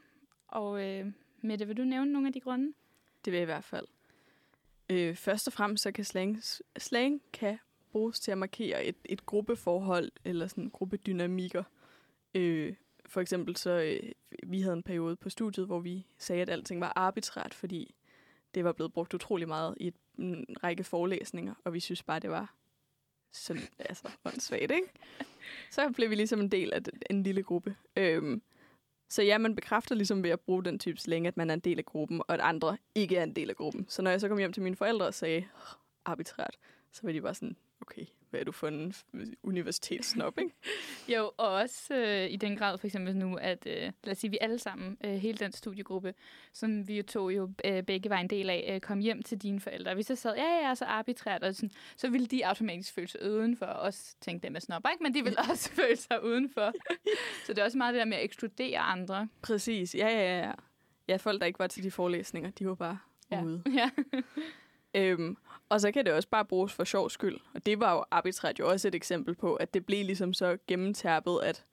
Og 0.48 0.72
uh, 0.72 1.12
Mette, 1.41 1.67
vil 1.67 1.77
du 1.77 1.84
nævne 1.84 2.12
nogle 2.12 2.27
af 2.27 2.34
de 2.34 2.39
grunde? 2.39 2.74
Det 3.25 3.31
vil 3.31 3.38
jeg 3.38 3.43
i 3.43 3.46
hvert 3.46 3.63
fald. 3.63 3.88
Øh, 4.91 5.15
først 5.15 5.48
og 5.48 5.53
fremmest 5.53 5.83
så 5.83 5.91
kan 5.91 6.05
slang, 6.05 6.43
slang 6.77 7.21
kan 7.33 7.57
bruges 7.91 8.19
til 8.19 8.31
at 8.31 8.38
markere 8.38 8.86
et, 8.86 8.95
et 9.05 9.25
gruppeforhold 9.25 10.12
eller 10.25 10.48
sådan 10.48 10.69
gruppedynamikker. 10.69 11.63
Øh, 12.36 12.74
for 13.05 13.21
eksempel 13.21 13.57
så, 13.57 13.71
øh, 13.71 14.12
vi 14.43 14.62
havde 14.62 14.74
en 14.74 14.83
periode 14.83 15.15
på 15.15 15.29
studiet, 15.29 15.65
hvor 15.65 15.79
vi 15.79 16.07
sagde, 16.17 16.41
at 16.41 16.50
alting 16.50 16.81
var 16.81 16.93
arbitrært, 16.95 17.53
fordi 17.53 17.95
det 18.55 18.63
var 18.63 18.71
blevet 18.71 18.93
brugt 18.93 19.13
utrolig 19.13 19.48
meget 19.48 19.75
i 19.79 19.88
et, 19.88 19.95
en 20.19 20.45
række 20.63 20.83
forelæsninger, 20.83 21.53
og 21.63 21.74
vi 21.74 21.79
synes 21.79 22.03
bare, 22.03 22.19
det 22.19 22.29
var 22.29 22.55
sådan, 23.31 23.63
altså, 23.79 24.10
åndssvagt, 24.25 24.62
ikke? 24.62 24.91
Så 25.71 25.91
blev 25.95 26.10
vi 26.10 26.15
ligesom 26.15 26.39
en 26.39 26.51
del 26.51 26.74
af 26.74 26.81
en 27.10 27.24
lille 27.24 27.43
gruppe. 27.43 27.75
Øhm, 27.95 28.41
så 29.12 29.24
ja, 29.24 29.38
man 29.38 29.56
bekræfter 29.56 29.96
ligesom 29.96 30.24
ved 30.24 30.30
at 30.30 30.39
bruge 30.39 30.63
den 30.63 30.80
type 30.80 31.00
slang, 31.00 31.27
at 31.27 31.38
man 31.38 31.50
er 31.50 31.53
en 31.53 31.60
del 31.60 31.77
af 31.77 31.86
gruppen, 31.86 32.22
og 32.27 32.34
at 32.34 32.39
andre 32.39 32.77
ikke 32.96 33.18
er 33.18 33.24
en 33.24 33.36
del 33.36 33.50
af 33.50 33.56
gruppen. 33.56 33.86
Så 33.89 34.01
når 34.01 34.12
jeg 34.12 34.22
så 34.22 34.27
kom 34.27 34.38
hjem 34.38 34.53
til 34.53 34.63
mine 34.63 34.75
forældre 34.75 35.08
og 35.08 35.13
sagde, 35.13 35.46
arbitrært, 36.06 36.58
så 36.91 37.01
var 37.03 37.12
de 37.12 37.22
bare 37.22 37.34
sådan, 37.34 37.56
okay, 37.82 38.06
hvad 38.31 38.39
er 38.39 38.43
du 38.43 38.51
for 38.51 38.67
en 38.67 38.93
universitetssnop, 39.43 40.38
ikke? 40.39 40.51
jo, 41.17 41.31
og 41.38 41.47
også 41.50 41.95
øh, 41.95 42.31
i 42.31 42.35
den 42.35 42.55
grad 42.57 42.77
for 42.77 42.88
eksempel 42.88 43.15
nu, 43.15 43.35
at 43.35 43.67
øh, 43.67 43.91
lad 44.03 44.11
os 44.11 44.17
sige, 44.17 44.31
vi 44.31 44.38
alle 44.41 44.59
sammen, 44.59 44.97
øh, 45.05 45.11
hele 45.13 45.38
den 45.38 45.51
studiegruppe, 45.51 46.13
som 46.53 46.88
vi 46.88 46.97
jo 46.97 47.03
tog 47.03 47.35
jo 47.35 47.50
øh, 47.65 47.83
begge 47.83 48.09
var 48.09 48.17
en 48.17 48.29
del 48.29 48.50
af, 48.50 48.71
øh, 48.75 48.81
kom 48.81 49.00
hjem 49.00 49.21
til 49.23 49.38
dine 49.38 49.59
forældre. 49.59 49.93
Hvis 49.93 50.09
jeg 50.09 50.17
sad, 50.17 50.35
ja, 50.35 50.67
ja, 50.67 50.75
så 50.75 50.85
arbitrært, 50.85 51.43
og 51.43 51.55
sådan, 51.55 51.71
så 51.97 52.09
ville 52.09 52.27
de 52.27 52.45
automatisk 52.47 52.93
føle 52.93 53.07
sig 53.07 53.31
udenfor, 53.31 53.65
og 53.65 53.79
også 53.81 54.15
tænke 54.21 54.47
dem 54.47 54.55
er 54.55 54.59
snopper, 54.59 54.89
ikke? 54.89 55.03
Men 55.03 55.13
de 55.13 55.23
vil 55.23 55.35
også 55.51 55.71
føle 55.71 55.95
sig 55.95 56.23
udenfor. 56.23 56.71
så 57.45 57.53
det 57.53 57.57
er 57.59 57.63
også 57.65 57.77
meget 57.77 57.93
det 57.93 58.00
der 58.00 58.05
med 58.05 58.17
at 58.17 58.23
ekskludere 58.23 58.79
andre. 58.79 59.27
Præcis, 59.41 59.95
ja, 59.95 60.07
ja, 60.07 60.39
ja. 60.45 60.51
Ja, 61.07 61.15
folk, 61.15 61.41
der 61.41 61.47
ikke 61.47 61.59
var 61.59 61.67
til 61.67 61.83
de 61.83 61.91
forelæsninger, 61.91 62.50
de 62.51 62.67
var 62.67 62.75
bare 62.75 62.97
Ja. 63.31 63.43
ude. 63.43 63.63
Ja. 63.75 63.89
Øhm, 64.95 65.38
og 65.69 65.81
så 65.81 65.91
kan 65.91 66.05
det 66.05 66.13
også 66.13 66.29
bare 66.29 66.45
bruges 66.45 66.74
for 66.74 66.83
sjov 66.83 67.10
skyld. 67.10 67.39
Og 67.53 67.65
det 67.65 67.79
var 67.79 67.93
jo 67.93 68.03
arbitræt 68.12 68.60
jo 68.60 68.69
også 68.69 68.88
et 68.88 68.95
eksempel 68.95 69.36
på, 69.36 69.55
at 69.55 69.74
det 69.74 69.86
blev 69.86 70.05
ligesom 70.05 70.33
så 70.33 70.57
gennemtærpet, 70.67 71.39
at 71.43 71.65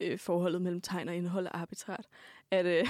øh, 0.00 0.18
forholdet 0.18 0.62
mellem 0.62 0.80
tegn 0.80 1.08
og 1.08 1.16
indhold 1.16 1.46
er 1.46 1.50
arbitræt. 1.50 2.06
At, 2.50 2.66
øh, 2.66 2.86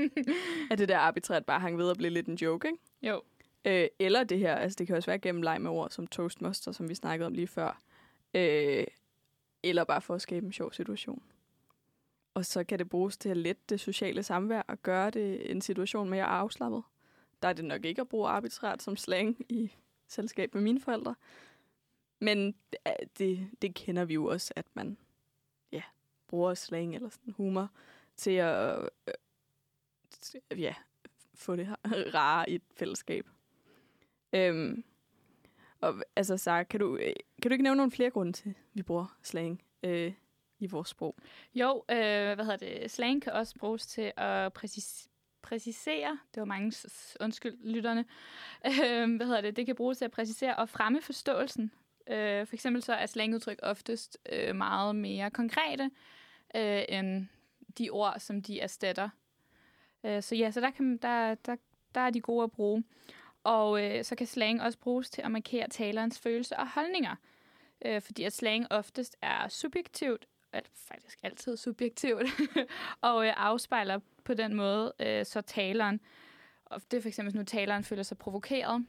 at 0.70 0.78
det 0.78 0.88
der 0.88 0.98
arbitræt 0.98 1.44
bare 1.44 1.60
hang 1.60 1.78
ved 1.78 1.90
at 1.90 1.96
blive 1.96 2.10
lidt 2.10 2.26
en 2.26 2.34
joke, 2.34 2.68
ikke? 2.68 2.78
Jo. 3.02 3.22
Øh, 3.64 3.86
eller 3.98 4.24
det 4.24 4.38
her, 4.38 4.54
altså 4.54 4.76
det 4.76 4.86
kan 4.86 4.96
også 4.96 5.10
være 5.10 5.18
gennem 5.18 5.42
leg 5.42 5.60
med 5.60 5.70
ord 5.70 5.90
som 5.90 6.06
toastmaster, 6.06 6.72
som 6.72 6.88
vi 6.88 6.94
snakkede 6.94 7.26
om 7.26 7.34
lige 7.34 7.46
før. 7.46 7.80
Øh, 8.34 8.84
eller 9.62 9.84
bare 9.84 10.00
for 10.00 10.14
at 10.14 10.22
skabe 10.22 10.46
en 10.46 10.52
sjov 10.52 10.72
situation. 10.72 11.22
Og 12.34 12.46
så 12.46 12.64
kan 12.64 12.78
det 12.78 12.88
bruges 12.88 13.16
til 13.16 13.28
at 13.28 13.36
lette 13.36 13.62
det 13.68 13.80
sociale 13.80 14.22
samvær 14.22 14.62
og 14.68 14.82
gøre 14.82 15.10
det 15.10 15.50
en 15.50 15.60
situation 15.60 16.10
mere 16.10 16.24
afslappet. 16.24 16.82
Der 17.42 17.48
er 17.48 17.52
det 17.52 17.64
nok 17.64 17.84
ikke 17.84 18.00
at 18.00 18.08
bruge 18.08 18.28
arbitrært 18.28 18.82
som 18.82 18.96
slang 18.96 19.46
i 19.48 19.72
selskab 20.06 20.54
med 20.54 20.62
mine 20.62 20.80
forældre. 20.80 21.14
Men 22.20 22.54
det, 23.18 23.50
det 23.62 23.74
kender 23.74 24.04
vi 24.04 24.14
jo 24.14 24.26
også, 24.26 24.52
at 24.56 24.66
man 24.74 24.96
ja, 25.72 25.82
bruger 26.28 26.54
slang 26.54 26.94
eller 26.94 27.08
sådan 27.08 27.32
humor 27.32 27.70
til 28.16 28.30
at 28.30 28.88
øh, 29.08 30.60
ja, 30.60 30.74
få 31.34 31.56
det 31.56 31.66
her 31.66 31.76
rare 32.14 32.50
i 32.50 32.54
et 32.54 32.62
fællesskab. 32.76 33.28
Øhm, 34.32 34.84
og 35.80 35.94
altså, 36.16 36.36
Sara, 36.36 36.62
kan 36.62 36.80
du, 36.80 36.96
øh, 36.96 37.12
kan 37.42 37.50
du 37.50 37.52
ikke 37.52 37.62
nævne 37.62 37.76
nogle 37.76 37.92
flere 37.92 38.10
grunde 38.10 38.32
til, 38.32 38.48
at 38.48 38.54
vi 38.74 38.82
bruger 38.82 39.16
slang 39.22 39.62
øh, 39.82 40.12
i 40.58 40.66
vores 40.66 40.88
sprog? 40.88 41.16
Jo, 41.54 41.84
øh, 41.90 42.34
hvad 42.34 42.44
hedder 42.44 42.56
det? 42.56 42.90
Slang 42.90 43.22
kan 43.22 43.32
også 43.32 43.54
bruges 43.58 43.86
til 43.86 44.12
at 44.16 44.52
præcis- 44.52 45.08
præcisere. 45.42 46.18
Det 46.34 46.40
var 46.40 46.44
mange, 46.44 46.72
undskyld, 47.20 47.58
lytterne. 47.64 48.04
Øh, 48.66 49.16
hvad 49.16 49.26
hedder 49.26 49.40
det? 49.40 49.56
Det 49.56 49.66
kan 49.66 49.74
bruges 49.74 49.98
til 49.98 50.04
at 50.04 50.10
præcisere 50.10 50.56
og 50.56 50.68
fremme 50.68 51.02
forståelsen. 51.02 51.72
Øh, 52.06 52.46
for 52.46 52.54
eksempel 52.54 52.82
så 52.82 52.92
er 52.92 53.06
slangudtryk 53.06 53.58
oftest 53.62 54.18
øh, 54.32 54.56
meget 54.56 54.96
mere 54.96 55.30
konkrete 55.30 55.90
øh, 56.56 56.82
end 56.88 57.26
de 57.78 57.90
ord, 57.90 58.14
som 58.18 58.42
de 58.42 58.60
erstatter. 58.60 59.08
Øh, 60.04 60.22
så 60.22 60.34
ja, 60.34 60.50
så 60.50 60.60
der, 60.60 60.70
kan, 60.70 60.96
der, 60.96 61.34
der, 61.34 61.56
der 61.94 62.00
er 62.00 62.10
de 62.10 62.20
gode 62.20 62.44
at 62.44 62.52
bruge. 62.52 62.84
Og 63.44 63.84
øh, 63.84 64.04
så 64.04 64.14
kan 64.14 64.26
slang 64.26 64.62
også 64.62 64.78
bruges 64.78 65.10
til 65.10 65.22
at 65.22 65.30
markere 65.30 65.68
talerens 65.68 66.18
følelser 66.18 66.56
og 66.56 66.68
holdninger. 66.68 67.16
Øh, 67.84 68.02
fordi 68.02 68.22
at 68.22 68.32
slang 68.32 68.66
oftest 68.70 69.16
er 69.22 69.48
subjektivt, 69.48 70.26
eller 70.52 70.68
faktisk 70.74 71.18
altid 71.22 71.56
subjektivt, 71.56 72.22
og 73.00 73.26
øh, 73.26 73.32
afspejler 73.36 74.00
på 74.24 74.34
den 74.34 74.54
måde 74.54 74.92
øh, 75.00 75.26
så 75.26 75.40
taleren. 75.40 76.00
Og 76.64 76.82
det 76.90 76.96
er 76.96 77.00
for 77.00 77.08
eksempel, 77.08 77.30
hvis 77.32 77.38
nu 77.38 77.44
taleren 77.44 77.84
føler 77.84 78.02
sig 78.02 78.18
provokeret, 78.18 78.86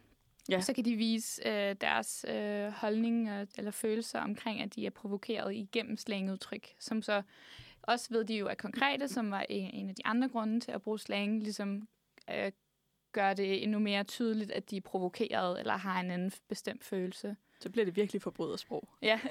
Ja. 0.50 0.62
så 0.62 0.74
kan 0.74 0.86
de 0.86 0.96
vise 0.96 1.48
øh, 1.48 1.76
deres 1.82 2.26
øh, 2.30 2.68
holdning 2.72 3.30
øh, 3.30 3.48
eller 3.58 3.72
følelser 3.72 4.20
omkring, 4.20 4.62
at 4.62 4.76
de 4.76 4.86
er 4.86 4.90
provokeret 4.90 5.56
igennem 5.56 5.98
slangudtryk, 5.98 6.74
som 6.80 7.02
så 7.02 7.22
også 7.82 8.08
ved 8.10 8.24
de 8.26 8.36
jo 8.38 8.48
er 8.48 8.54
konkrete, 8.54 9.08
som 9.08 9.32
var 9.32 9.46
en, 9.50 9.70
en 9.74 9.90
af 9.90 9.96
de 9.96 10.06
andre 10.06 10.30
grunde 10.30 10.60
til 10.60 10.72
at 10.72 10.82
bruge 10.82 11.00
slang, 11.00 11.44
ligesom 11.44 11.88
øh, 12.32 12.52
gør 13.12 13.34
det 13.34 13.64
endnu 13.64 13.80
mere 13.80 14.04
tydeligt, 14.04 14.52
at 14.52 14.70
de 14.70 14.78
er 14.78 14.82
provokeret 14.82 15.60
eller 15.60 15.78
har 15.78 16.00
en 16.00 16.12
anden 16.12 16.32
bestemt 16.50 16.84
følelse. 16.84 17.36
Så 17.60 17.70
bliver 17.70 17.86
det 17.86 17.96
virkelig 17.96 18.22
forbrydersprog. 18.22 18.90
Ja. 19.02 19.20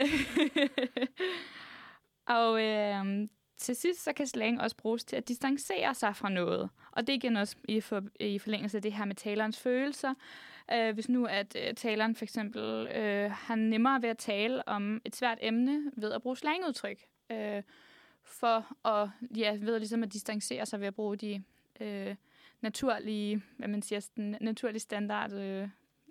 og 2.27 2.63
øh, 2.63 3.29
til 3.57 3.77
sidst, 3.77 4.05
så 4.05 4.13
kan 4.13 4.27
slang 4.27 4.61
også 4.61 4.77
bruges 4.77 5.05
til 5.05 5.17
at 5.17 5.29
distancere 5.29 5.95
sig 5.95 6.17
fra 6.17 6.29
noget. 6.29 6.71
Og 6.91 7.07
det 7.07 7.13
er 7.13 7.17
igen 7.17 7.37
også 7.37 7.57
i, 7.69 7.81
for, 7.81 8.03
i 8.21 8.39
forlængelse 8.39 8.79
af 8.79 8.83
det 8.83 8.93
her 8.93 9.05
med 9.05 9.15
talerens 9.15 9.61
følelser. 9.61 10.15
Øh, 10.73 10.95
hvis 10.95 11.09
nu 11.09 11.27
at 11.27 11.57
øh, 11.69 11.75
taleren 11.75 12.17
for 12.17 12.25
eksempel 12.25 12.89
øh, 12.89 13.31
har 13.31 13.55
nemmere 13.55 14.03
ved 14.03 14.09
at 14.09 14.19
tale 14.19 14.69
om 14.69 15.01
et 15.05 15.17
svært 15.17 15.39
emne 15.41 15.93
ved 15.97 16.13
at 16.13 16.23
bruge 16.23 16.37
slangudtryk. 16.37 17.05
Øh, 17.31 17.63
for 18.25 18.87
at, 18.89 19.11
ja, 19.37 19.57
ved 19.61 19.79
ligesom 19.79 20.03
at 20.03 20.13
distancere 20.13 20.67
sig 20.67 20.81
ved 20.81 20.87
at 20.87 20.95
bruge 20.95 21.17
de 21.17 21.43
øh, 21.81 22.15
naturlige, 22.61 23.43
hvad 23.57 23.69
man 23.69 23.83
siger, 23.83 24.09
den 24.17 24.37
naturlige 24.41 24.81
standard 24.81 25.33
øh, 25.33 25.69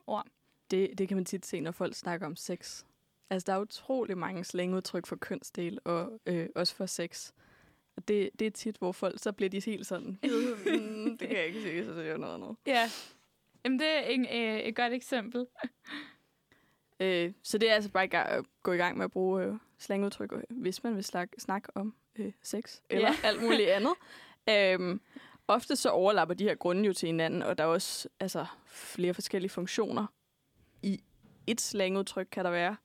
ord. 0.08 0.28
Det, 0.72 0.98
det 0.98 1.08
kan 1.08 1.18
man 1.18 1.26
tit 1.26 1.46
se, 1.46 1.60
når 1.60 1.72
folk 1.72 1.96
snakker 1.96 2.26
om 2.28 2.36
sex. 2.36 2.84
Altså, 3.32 3.52
der 3.52 3.58
er 3.58 3.62
utrolig 3.62 4.18
mange 4.18 4.44
slangudtryk 4.44 5.06
for 5.06 5.16
kønsdel, 5.16 5.80
og 5.86 6.20
øh, 6.26 6.50
også 6.56 6.76
for 6.76 6.86
sex. 6.86 7.32
Og 7.98 8.08
det, 8.08 8.30
det 8.40 8.48
er 8.48 8.52
tit, 8.52 8.78
hvor 8.78 8.92
folk, 8.92 9.20
så 9.20 9.32
bliver 9.32 9.50
de 9.50 9.60
helt 9.60 9.88
sådan, 9.88 10.08
"Mm, 10.24 11.18
det 11.18 11.20
kan 11.30 11.38
jeg 11.38 11.46
ikke 11.46 11.62
se, 11.62 11.86
så 11.86 11.92
det 11.94 12.10
er 12.10 12.18
noget 12.18 12.34
andet. 12.36 12.56
Ja, 12.68 12.90
Jamen, 13.66 13.80
det 13.80 13.88
er 13.88 14.00
en, 14.02 14.26
øh, 14.26 14.60
et 14.60 14.76
godt 14.76 14.94
eksempel. 14.94 15.48
Øh, 17.00 17.34
så 17.44 17.58
det 17.58 17.70
er 17.70 17.74
altså 17.74 17.90
bare 17.92 18.28
at 18.30 18.46
gå 18.64 18.72
i 18.72 18.78
gang 18.78 18.98
med 18.98 19.06
at 19.06 19.12
bruge 19.12 19.44
øh, 19.44 19.54
slangudtryk, 19.78 20.34
øh, 20.34 20.42
hvis 20.50 20.84
man 20.84 20.96
vil 20.96 21.04
snakke, 21.04 21.42
snakke 21.42 21.70
om 21.78 21.96
øh, 22.16 22.32
sex 22.42 22.80
eller 22.90 23.08
Ja. 23.24 23.28
alt 23.28 23.42
muligt 23.44 23.70
andet. 23.70 23.94
Øhm, 24.50 25.02
ofte 25.48 25.76
så 25.76 25.90
overlapper 25.90 26.36
de 26.36 26.44
her 26.44 26.56
grunde 26.56 26.84
jo 26.84 26.94
til 26.94 27.08
hinanden, 27.08 27.42
og 27.44 27.58
der 27.58 27.64
er 27.64 27.68
også 27.68 28.10
altså, 28.20 28.46
flere 28.66 29.14
forskellige 29.14 29.50
funktioner. 29.50 30.06
I 30.84 31.04
et 31.48 31.62
slangudtryk 31.62 32.28
kan 32.32 32.46
der 32.46 32.52
være. 32.52 32.76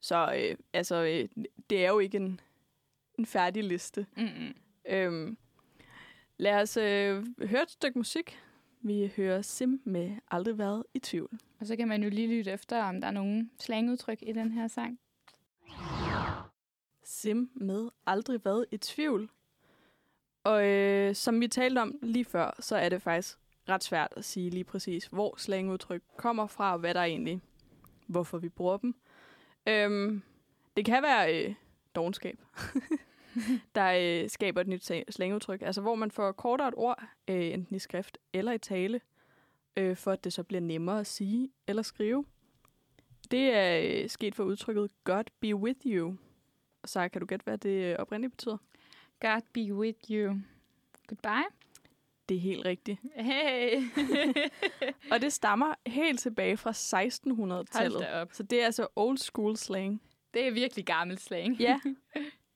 Så 0.00 0.34
øh, 0.36 0.56
altså, 0.72 0.94
øh, 0.94 1.44
det 1.70 1.84
er 1.84 1.88
jo 1.88 1.98
ikke 1.98 2.16
en, 2.16 2.40
en 3.18 3.26
færdig 3.26 3.64
liste. 3.64 4.06
Mm-mm. 4.16 4.54
Øhm, 4.88 5.38
lad 6.36 6.62
os 6.62 6.76
øh, 6.76 7.26
høre 7.48 7.62
et 7.62 7.70
stykke 7.70 7.98
musik. 7.98 8.38
Vi 8.82 9.12
hører 9.16 9.42
Sim 9.42 9.80
med 9.84 10.16
Aldrig 10.30 10.58
været 10.58 10.84
i 10.94 10.98
tvivl. 10.98 11.40
Og 11.60 11.66
så 11.66 11.76
kan 11.76 11.88
man 11.88 12.02
jo 12.02 12.10
lige 12.10 12.36
lytte 12.36 12.50
efter, 12.50 12.82
om 12.82 13.00
der 13.00 13.08
er 13.08 13.12
nogen 13.12 13.50
slangudtryk 13.58 14.18
i 14.22 14.32
den 14.32 14.52
her 14.52 14.68
sang. 14.68 14.98
Sim 17.04 17.50
med 17.54 17.88
aldrig 18.06 18.44
været 18.44 18.66
i 18.70 18.76
tvivl. 18.76 19.30
Og 20.44 20.66
øh, 20.66 21.14
som 21.14 21.40
vi 21.40 21.48
talte 21.48 21.78
om 21.78 21.98
lige 22.02 22.24
før, 22.24 22.50
så 22.60 22.76
er 22.76 22.88
det 22.88 23.02
faktisk 23.02 23.38
ret 23.68 23.84
svært 23.84 24.12
at 24.16 24.24
sige 24.24 24.50
lige 24.50 24.64
præcis, 24.64 25.06
hvor 25.06 25.34
slangudtryk 25.38 26.02
kommer 26.16 26.46
fra, 26.46 26.72
og 26.72 26.78
hvad 26.78 26.94
der 26.94 27.00
er 27.00 27.04
egentlig, 27.04 27.40
hvorfor 28.06 28.38
vi 28.38 28.48
bruger 28.48 28.76
dem. 28.76 28.94
Øhm, 29.66 30.22
det 30.76 30.84
kan 30.84 31.02
være 31.02 31.44
øh, 31.44 31.54
dogenskab, 31.94 32.38
der 33.74 34.22
øh, 34.22 34.30
skaber 34.30 34.60
et 34.60 34.66
nyt 34.66 34.92
slangudtryk. 35.10 35.62
Altså 35.62 35.80
hvor 35.80 35.94
man 35.94 36.10
får 36.10 36.32
kortere 36.32 36.68
et 36.68 36.74
ord, 36.76 37.04
øh, 37.28 37.52
enten 37.52 37.76
i 37.76 37.78
skrift 37.78 38.18
eller 38.32 38.52
i 38.52 38.58
tale, 38.58 39.00
øh, 39.76 39.96
for 39.96 40.12
at 40.12 40.24
det 40.24 40.32
så 40.32 40.42
bliver 40.42 40.60
nemmere 40.60 41.00
at 41.00 41.06
sige 41.06 41.50
eller 41.66 41.82
skrive. 41.82 42.24
Det 43.30 43.54
er 43.54 44.02
øh, 44.02 44.08
sket 44.08 44.34
for 44.34 44.44
udtrykket 44.44 44.90
God 45.04 45.24
be 45.40 45.54
with 45.54 45.80
you. 45.86 46.16
Så 46.84 47.08
kan 47.08 47.20
du 47.20 47.26
gætte, 47.26 47.44
hvad 47.44 47.58
det 47.58 47.92
øh, 47.92 47.96
oprindeligt 47.98 48.32
betyder? 48.32 48.56
God 49.20 49.42
be 49.52 49.74
with 49.74 50.10
you. 50.10 50.40
Goodbye. 51.06 51.59
Det 52.30 52.36
er 52.36 52.40
helt 52.40 52.64
rigtigt. 52.64 52.98
Hey. 53.16 53.82
Og 55.12 55.20
det 55.20 55.32
stammer 55.32 55.74
helt 55.86 56.20
tilbage 56.20 56.56
fra 56.56 56.70
1600-tallet. 56.70 57.92
Hold 57.92 58.04
da 58.04 58.20
op. 58.20 58.28
Så 58.32 58.42
det 58.42 58.60
er 58.60 58.64
altså 58.64 58.86
old 58.96 59.18
school 59.18 59.56
slang. 59.56 60.02
Det 60.34 60.46
er 60.46 60.50
virkelig 60.50 60.86
gammel 60.86 61.18
slang. 61.18 61.56
Ja. 61.60 61.80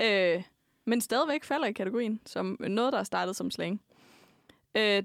øh, 0.36 0.42
men 0.84 1.00
stadigvæk 1.00 1.44
falder 1.44 1.66
i 1.66 1.72
kategorien 1.72 2.20
som 2.26 2.56
noget, 2.60 2.92
der 2.92 2.98
er 2.98 3.04
startet 3.04 3.36
som 3.36 3.50
slang. 3.50 3.82
Øh, 4.74 5.02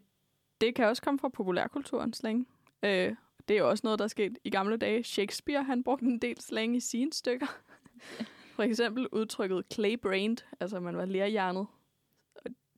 det 0.61 0.75
kan 0.75 0.85
også 0.85 1.01
komme 1.01 1.19
fra 1.19 1.29
populærkulturen, 1.29 2.13
slang. 2.13 2.47
Øh, 2.83 3.15
det 3.47 3.57
er 3.57 3.63
også 3.63 3.81
noget, 3.83 3.99
der 3.99 4.05
er 4.05 4.09
sket 4.09 4.37
i 4.43 4.49
gamle 4.49 4.77
dage. 4.77 5.03
Shakespeare, 5.03 5.63
han 5.63 5.83
brugte 5.83 6.05
en 6.05 6.19
del 6.19 6.41
slang 6.41 6.75
i 6.75 6.79
sine 6.79 7.13
stykker. 7.13 7.47
For 8.55 8.63
eksempel 8.63 9.07
udtrykket 9.11 9.63
clay-brained, 9.73 10.55
altså 10.59 10.79
man 10.79 10.97
var 10.97 11.05
lærhjernet. 11.05 11.67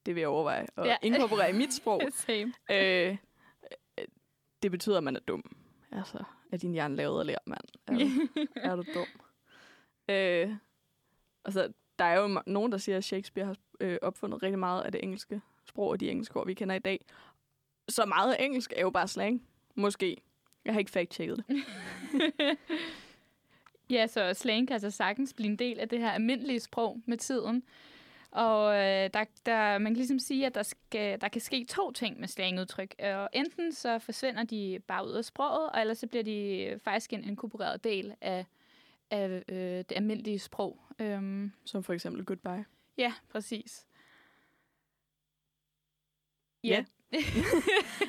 Det 0.06 0.16
vil 0.16 0.22
jeg 0.22 0.28
overveje 0.30 0.66
at 0.78 0.86
Ja. 0.86 0.98
inkorporere 1.02 1.50
i 1.50 1.54
mit 1.54 1.74
sprog. 1.82 2.02
Same. 2.12 2.54
øh, 2.72 3.18
øh, 4.00 4.06
det 4.64 4.72
betyder, 4.72 4.98
at 4.98 5.04
man 5.04 5.16
er 5.16 5.20
dum. 5.20 5.56
Altså, 5.92 6.24
er 6.52 6.58
din 6.58 6.72
hjerne 6.72 6.96
lavet 6.96 7.20
af 7.20 7.26
lær, 7.26 7.36
mand? 7.46 7.62
Er 7.88 7.94
du, 7.94 8.08
er 8.70 8.76
du 8.76 8.84
dum? 8.94 9.08
Øh, 10.10 10.56
altså, 11.46 11.74
der 12.00 12.06
er 12.06 12.20
jo 12.20 12.42
nogen, 12.48 12.72
der 12.72 12.78
siger, 12.78 12.98
at 12.98 13.04
Shakespeare 13.04 13.46
har 13.48 13.56
øh, 13.80 13.98
opfundet 14.02 14.44
rigtig 14.44 14.60
meget 14.60 14.82
af 14.82 14.92
det 14.92 15.04
engelske 15.04 15.42
sprog 15.66 15.88
og 15.90 16.00
de 16.00 16.10
engelske 16.12 16.38
ord, 16.40 16.46
vi 16.48 16.54
kender 16.54 16.76
i 16.76 16.80
dag. 16.80 17.06
Så 17.90 18.06
meget 18.06 18.36
engelsk 18.46 18.74
er 18.76 18.82
jo 18.82 18.90
bare 18.90 19.08
slang. 19.08 19.48
Måske. 19.76 20.18
Jeg 20.66 20.74
har 20.74 20.80
ikke 20.80 20.92
fact-checket 20.92 21.38
det. 21.38 21.46
Ja, 23.90 24.08
så 24.08 24.34
slang 24.34 24.68
kan 24.68 24.74
altså 24.74 24.90
sagtens 24.90 25.34
blive 25.34 25.50
en 25.50 25.56
del 25.60 25.80
af 25.80 25.90
det 25.90 26.00
her 26.00 26.12
almindelige 26.12 26.60
sprog 26.60 27.02
med 27.06 27.18
tiden. 27.18 27.64
Og 28.32 28.76
øh, 28.76 29.10
der, 29.14 29.26
der, 29.46 29.78
man 29.78 29.92
kan 29.92 29.96
ligesom 29.96 30.20
sige, 30.20 30.46
at 30.46 30.56
der, 30.56 30.64
skal, 30.64 31.22
der 31.22 31.28
kan 31.28 31.42
ske 31.42 31.66
to 31.66 31.92
ting 31.92 32.20
med 32.20 32.28
slangudtryk. 32.28 32.96
Og 33.00 33.30
enten 33.34 33.72
så 33.72 34.00
forsvinder 34.00 34.44
de 34.44 34.80
bare 34.88 35.08
ud 35.08 35.12
af 35.12 35.26
sproget, 35.26 35.70
og 35.70 35.82
ellers 35.82 35.98
så 35.98 36.08
bliver 36.08 36.24
de 36.24 36.80
faktisk 36.84 37.14
en 37.14 37.24
inkorporeret 37.24 37.84
del 37.84 38.16
af, 38.22 38.46
af 39.12 39.44
øh, 39.50 39.58
det 39.58 39.92
almindelige 39.92 40.40
sprog. 40.40 40.80
Øhm, 41.00 41.52
Som 41.66 41.84
for 41.84 41.94
eksempel 41.94 42.26
goodbye. 42.26 42.66
ja, 42.98 43.14
præcis. 43.30 43.86
Ja. 46.64 46.86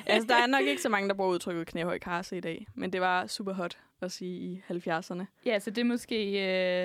altså, 0.05 0.27
der 0.27 0.35
er 0.35 0.47
nok 0.47 0.61
ikke 0.61 0.81
så 0.81 0.89
mange, 0.89 1.09
der 1.09 1.15
bruger 1.15 1.29
udtrykket 1.29 1.67
knæhøj 1.67 1.99
karse 1.99 2.37
i 2.37 2.39
dag, 2.39 2.67
men 2.75 2.93
det 2.93 3.01
var 3.01 3.27
super 3.27 3.53
hot 3.53 3.77
at 4.05 4.11
sige 4.11 4.39
i 4.39 4.61
70'erne. 4.69 5.23
Ja, 5.45 5.59
så 5.59 5.69
det 5.69 5.77
er 5.77 5.85
måske 5.85 6.15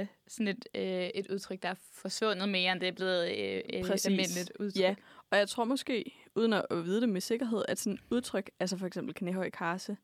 øh, 0.00 0.06
sådan 0.26 0.48
et, 0.48 0.66
øh, 0.74 1.10
et 1.14 1.30
udtryk, 1.30 1.62
der 1.62 1.68
er 1.68 1.74
forsvundet 1.92 2.48
mere, 2.48 2.72
end 2.72 2.80
det 2.80 2.88
er 2.88 2.92
blevet 2.92 3.38
øh, 3.38 3.62
øh, 3.72 3.84
Præcis. 3.84 4.06
almindeligt 4.06 4.52
udtryk. 4.60 4.80
Ja, 4.80 4.94
og 5.30 5.38
jeg 5.38 5.48
tror 5.48 5.64
måske, 5.64 6.14
uden 6.34 6.52
at 6.52 6.64
vide 6.70 7.00
det 7.00 7.08
med 7.08 7.20
sikkerhed, 7.20 7.64
at 7.68 7.78
sådan 7.78 7.98
udtryk, 8.10 8.50
altså 8.60 8.76
for 8.76 8.86
eksempel 8.86 9.14
knæhøj 9.14 9.50
karse, 9.50 9.96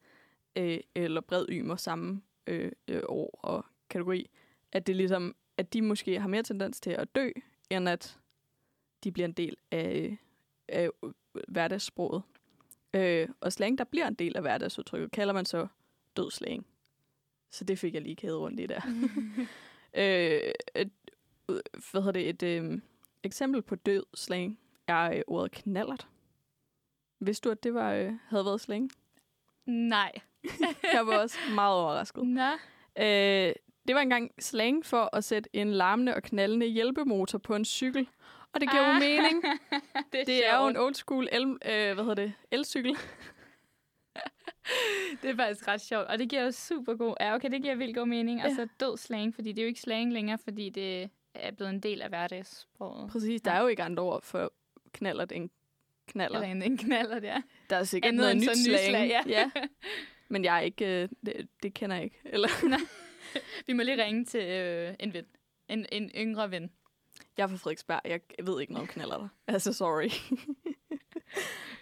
øh, 0.56 0.80
eller 0.94 1.21
bred 1.21 1.47
ymer 1.49 1.76
samme 1.76 2.23
øh, 2.47 2.73
øh, 2.88 3.02
år 3.09 3.40
og 3.42 3.64
kategori, 3.90 4.30
at 4.73 4.87
det 4.87 4.97
ligesom, 4.97 5.37
at 5.56 5.73
de 5.73 5.83
måske 5.83 6.21
har 6.21 6.28
mere 6.28 6.42
tendens 6.42 6.80
til 6.80 6.90
at 6.90 7.14
dø, 7.14 7.30
end 7.71 7.88
at 7.88 8.18
de 9.04 9.12
bliver 9.12 9.28
en 9.28 9.33
del 9.33 9.56
af, 9.71 10.18
af 10.68 10.88
hverdagssproget. 11.49 12.23
Øh, 12.94 13.28
og 13.40 13.52
slang, 13.52 13.78
der 13.78 13.85
bliver 13.85 14.06
en 14.06 14.14
del 14.14 14.37
af 14.37 14.42
hverdagsudtrykket, 14.42 15.11
kalder 15.11 15.35
man 15.35 15.44
så 15.44 15.66
død 16.16 16.30
slang. 16.30 16.66
Så 17.54 17.64
det 17.64 17.78
fik 17.78 17.94
jeg 17.94 18.02
lige 18.02 18.16
kædet 18.16 18.38
rundt 18.38 18.61
i 18.61 18.66
der. 18.66 18.80
øh, 20.02 20.52
et, 20.75 20.90
øh, 21.49 21.61
hvad 21.90 22.02
hedder 22.02 22.12
det? 22.12 22.28
Et 22.28 22.42
øh, 22.42 22.78
eksempel 23.23 23.62
på 23.62 23.75
død 23.75 24.02
slang 24.14 24.58
er 24.87 25.11
øh, 25.11 25.20
ordet 25.26 25.50
knallert. 25.52 26.06
Vidste 27.20 27.49
du, 27.49 27.50
at 27.50 27.62
det 27.64 27.75
var, 27.75 27.92
øh, 27.92 28.12
havde 28.28 28.44
været 28.44 28.61
slang? 28.61 28.90
Nej. 29.66 30.12
Jeg 30.92 31.06
var 31.06 31.18
også 31.18 31.38
meget 31.54 31.75
overrasket. 31.75 32.26
Nå. 32.26 32.50
Øh, 32.99 33.52
det 33.88 33.94
var 33.94 34.00
engang 34.00 34.30
slang 34.38 34.87
for 34.87 35.16
at 35.16 35.25
sætte 35.25 35.50
en 35.52 35.73
larmende 35.73 36.14
og 36.14 36.23
knaldende 36.23 36.66
hjælpemotor 36.66 37.38
på 37.38 37.54
en 37.54 37.64
cykel. 37.64 38.08
Og 38.52 38.61
det 38.61 38.70
giver 38.70 38.87
jo 38.87 38.92
Ah, 38.92 39.00
mening. 39.00 39.42
det 40.12 40.20
er, 40.20 40.25
Det 40.25 40.46
er 40.49 40.62
jo 40.62 40.68
en 40.68 40.76
old 40.76 40.94
school 40.94 41.28
el, 41.32 41.42
øh, 41.42 41.58
hvad 41.94 41.96
hedder 41.96 42.14
det, 42.14 42.32
elcykel. 42.50 42.96
Det 45.23 45.30
er 45.30 45.37
faktisk 45.37 45.68
ret 45.68 45.80
sjovt, 45.80 46.06
og 46.06 46.18
det 46.18 46.28
giver 46.28 46.42
jo 46.42 46.50
super 46.50 46.94
god... 46.94 47.14
Ja, 47.21 47.35
okay, 47.35 47.50
det 47.50 47.62
giver 47.62 47.75
vildt 47.75 47.97
god 47.97 48.06
mening. 48.06 48.42
Og 48.42 48.49
Ja. 48.49 48.54
så 48.54 48.68
død 48.80 48.97
slang, 48.97 49.35
fordi 49.35 49.49
det 49.52 49.59
er 49.59 49.62
jo 49.62 49.68
ikke 49.68 49.80
slang 49.80 50.12
længere, 50.12 50.38
fordi 50.38 50.71
det 50.71 51.11
er 51.35 51.50
blevet 51.50 51.71
en 51.71 51.80
del 51.80 52.02
af 52.02 52.09
hverdagssproget. 52.09 53.11
Præcis, 53.11 53.40
der 53.42 53.50
er 53.50 53.61
jo 53.61 53.66
ikke 53.66 53.83
andre 53.83 54.02
ord 54.02 54.23
for 54.23 54.52
knallert 54.92 55.33
end 55.33 55.50
knaller. 56.06 56.38
Eller 56.40 56.50
en, 56.54 56.62
en 56.62 56.78
knaller, 56.78 57.18
der. 57.18 57.40
Der 57.71 57.76
er 57.76 57.85
sikkert 57.85 58.09
Andet 58.09 58.21
noget 58.21 58.37
nyt 58.37 58.42
slang. 58.42 58.59
nyslag, 58.87 59.09
ja. 59.09 59.23
ja. 59.26 59.50
Men 60.28 60.44
jeg 60.44 60.56
er 60.56 60.61
ikke, 60.61 61.02
øh, 61.02 61.09
det, 61.26 61.49
det 61.62 61.75
kender 61.75 61.97
jeg 61.97 62.04
ikke. 62.04 62.21
Eller, 62.25 62.49
Vi 63.66 63.73
må 63.73 63.83
lige 63.83 64.04
ringe 64.04 64.25
til 64.25 64.40
øh, 64.42 64.94
en 65.00 65.12
ven. 65.14 65.25
En, 65.68 65.87
en 65.92 66.11
yngre 66.16 66.50
ven. 66.50 66.71
jeg 67.37 67.42
er 67.42 67.47
fra 67.49 67.56
Frederiksberg, 67.56 68.00
jeg 68.04 68.21
ved 68.42 68.61
ikke 68.61 68.73
noget 68.73 68.88
om 68.88 68.92
knaller 68.92 69.16
der. 69.18 69.28
Altså, 69.47 69.73
sorry. 69.73 70.11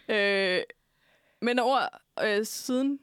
øh, 0.09 0.63
men 1.43 1.59
ord 1.59 1.89
øh, 2.25 2.45
siden, 2.45 3.01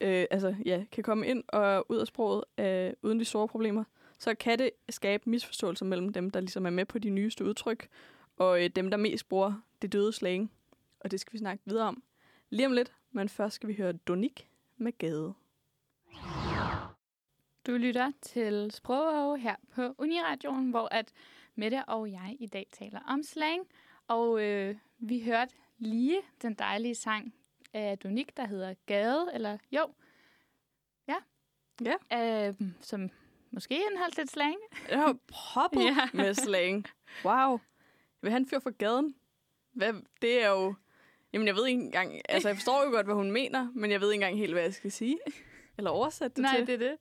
øh, 0.00 0.26
altså 0.30 0.54
ja, 0.64 0.84
kan 0.92 1.04
komme 1.04 1.26
ind 1.26 1.44
og 1.48 1.86
ud 1.88 1.96
af 1.96 2.06
sproget 2.06 2.44
øh, 2.58 2.92
uden 3.02 3.20
de 3.20 3.24
store 3.24 3.48
problemer, 3.48 3.84
så 4.18 4.34
kan 4.34 4.58
det 4.58 4.70
skabe 4.88 5.30
misforståelser 5.30 5.86
mellem 5.86 6.12
dem, 6.12 6.30
der 6.30 6.40
ligesom 6.40 6.66
er 6.66 6.70
med 6.70 6.84
på 6.84 6.98
de 6.98 7.10
nyeste 7.10 7.44
udtryk, 7.44 7.88
og 8.36 8.64
øh, 8.64 8.70
dem, 8.70 8.90
der 8.90 8.96
mest 8.96 9.28
bruger 9.28 9.54
det 9.82 9.92
døde 9.92 10.12
slang. 10.12 10.52
Og 11.00 11.10
det 11.10 11.20
skal 11.20 11.32
vi 11.32 11.38
snakke 11.38 11.62
videre 11.66 11.88
om 11.88 12.02
lige 12.50 12.66
om 12.66 12.72
lidt, 12.72 12.92
men 13.12 13.28
først 13.28 13.54
skal 13.54 13.68
vi 13.68 13.74
høre 13.74 13.92
Donik 13.92 14.48
med 14.76 14.98
Gade. 14.98 15.34
Du 17.66 17.72
lytter 17.72 18.12
til 18.22 18.70
Sprog 18.70 19.38
her 19.38 19.56
på 19.74 19.94
Uniradioen, 19.98 20.70
hvor 20.70 20.88
at 20.90 21.12
Mette 21.54 21.84
og 21.84 22.10
jeg 22.10 22.36
i 22.40 22.46
dag 22.46 22.66
taler 22.72 23.00
om 23.08 23.22
slang. 23.22 23.66
Og 24.08 24.42
øh, 24.42 24.76
vi 24.98 25.20
hørte 25.20 25.54
lige 25.78 26.20
den 26.42 26.54
dejlige 26.54 26.94
sang 26.94 27.34
af 27.74 27.98
Donik, 27.98 28.36
der 28.36 28.46
hedder 28.46 28.74
Gade, 28.86 29.30
eller 29.34 29.58
jo. 29.72 29.86
Ja. 31.08 31.16
Ja. 31.84 32.48
Øh, 32.48 32.54
som 32.80 33.10
måske 33.50 33.74
indeholdt 33.74 34.16
lidt 34.16 34.30
slang. 34.30 34.56
Jeg 34.88 34.98
har 34.98 35.16
proppet 35.28 35.80
Ja. 35.80 35.86
ja. 35.98 36.08
med 36.12 36.34
slang. 36.34 36.86
Wow. 37.24 37.58
Vil 38.22 38.30
have 38.30 38.40
en 38.40 38.46
fyr 38.48 38.58
fra 38.60 38.70
gaden. 38.70 39.14
Hvad, 39.72 39.92
det 40.22 40.42
er 40.44 40.48
jo... 40.48 40.74
Jamen, 41.32 41.46
jeg 41.46 41.54
ved 41.54 41.66
ikke 41.66 41.80
engang... 41.82 42.20
Altså, 42.28 42.48
jeg 42.48 42.56
forstår 42.56 42.84
jo 42.84 42.90
godt, 42.90 43.06
hvad 43.06 43.14
hun 43.14 43.30
mener, 43.30 43.70
men 43.74 43.90
jeg 43.90 44.00
ved 44.00 44.12
ikke 44.12 44.24
engang 44.24 44.38
helt, 44.38 44.52
hvad 44.52 44.62
jeg 44.62 44.74
skal 44.74 44.92
sige. 44.92 45.18
Eller 45.78 45.90
oversætte 45.90 46.34
det 46.34 46.42
Nej, 46.42 46.56
til. 46.56 46.66
det 46.66 46.74
er 46.74 46.78
det. 46.78 46.96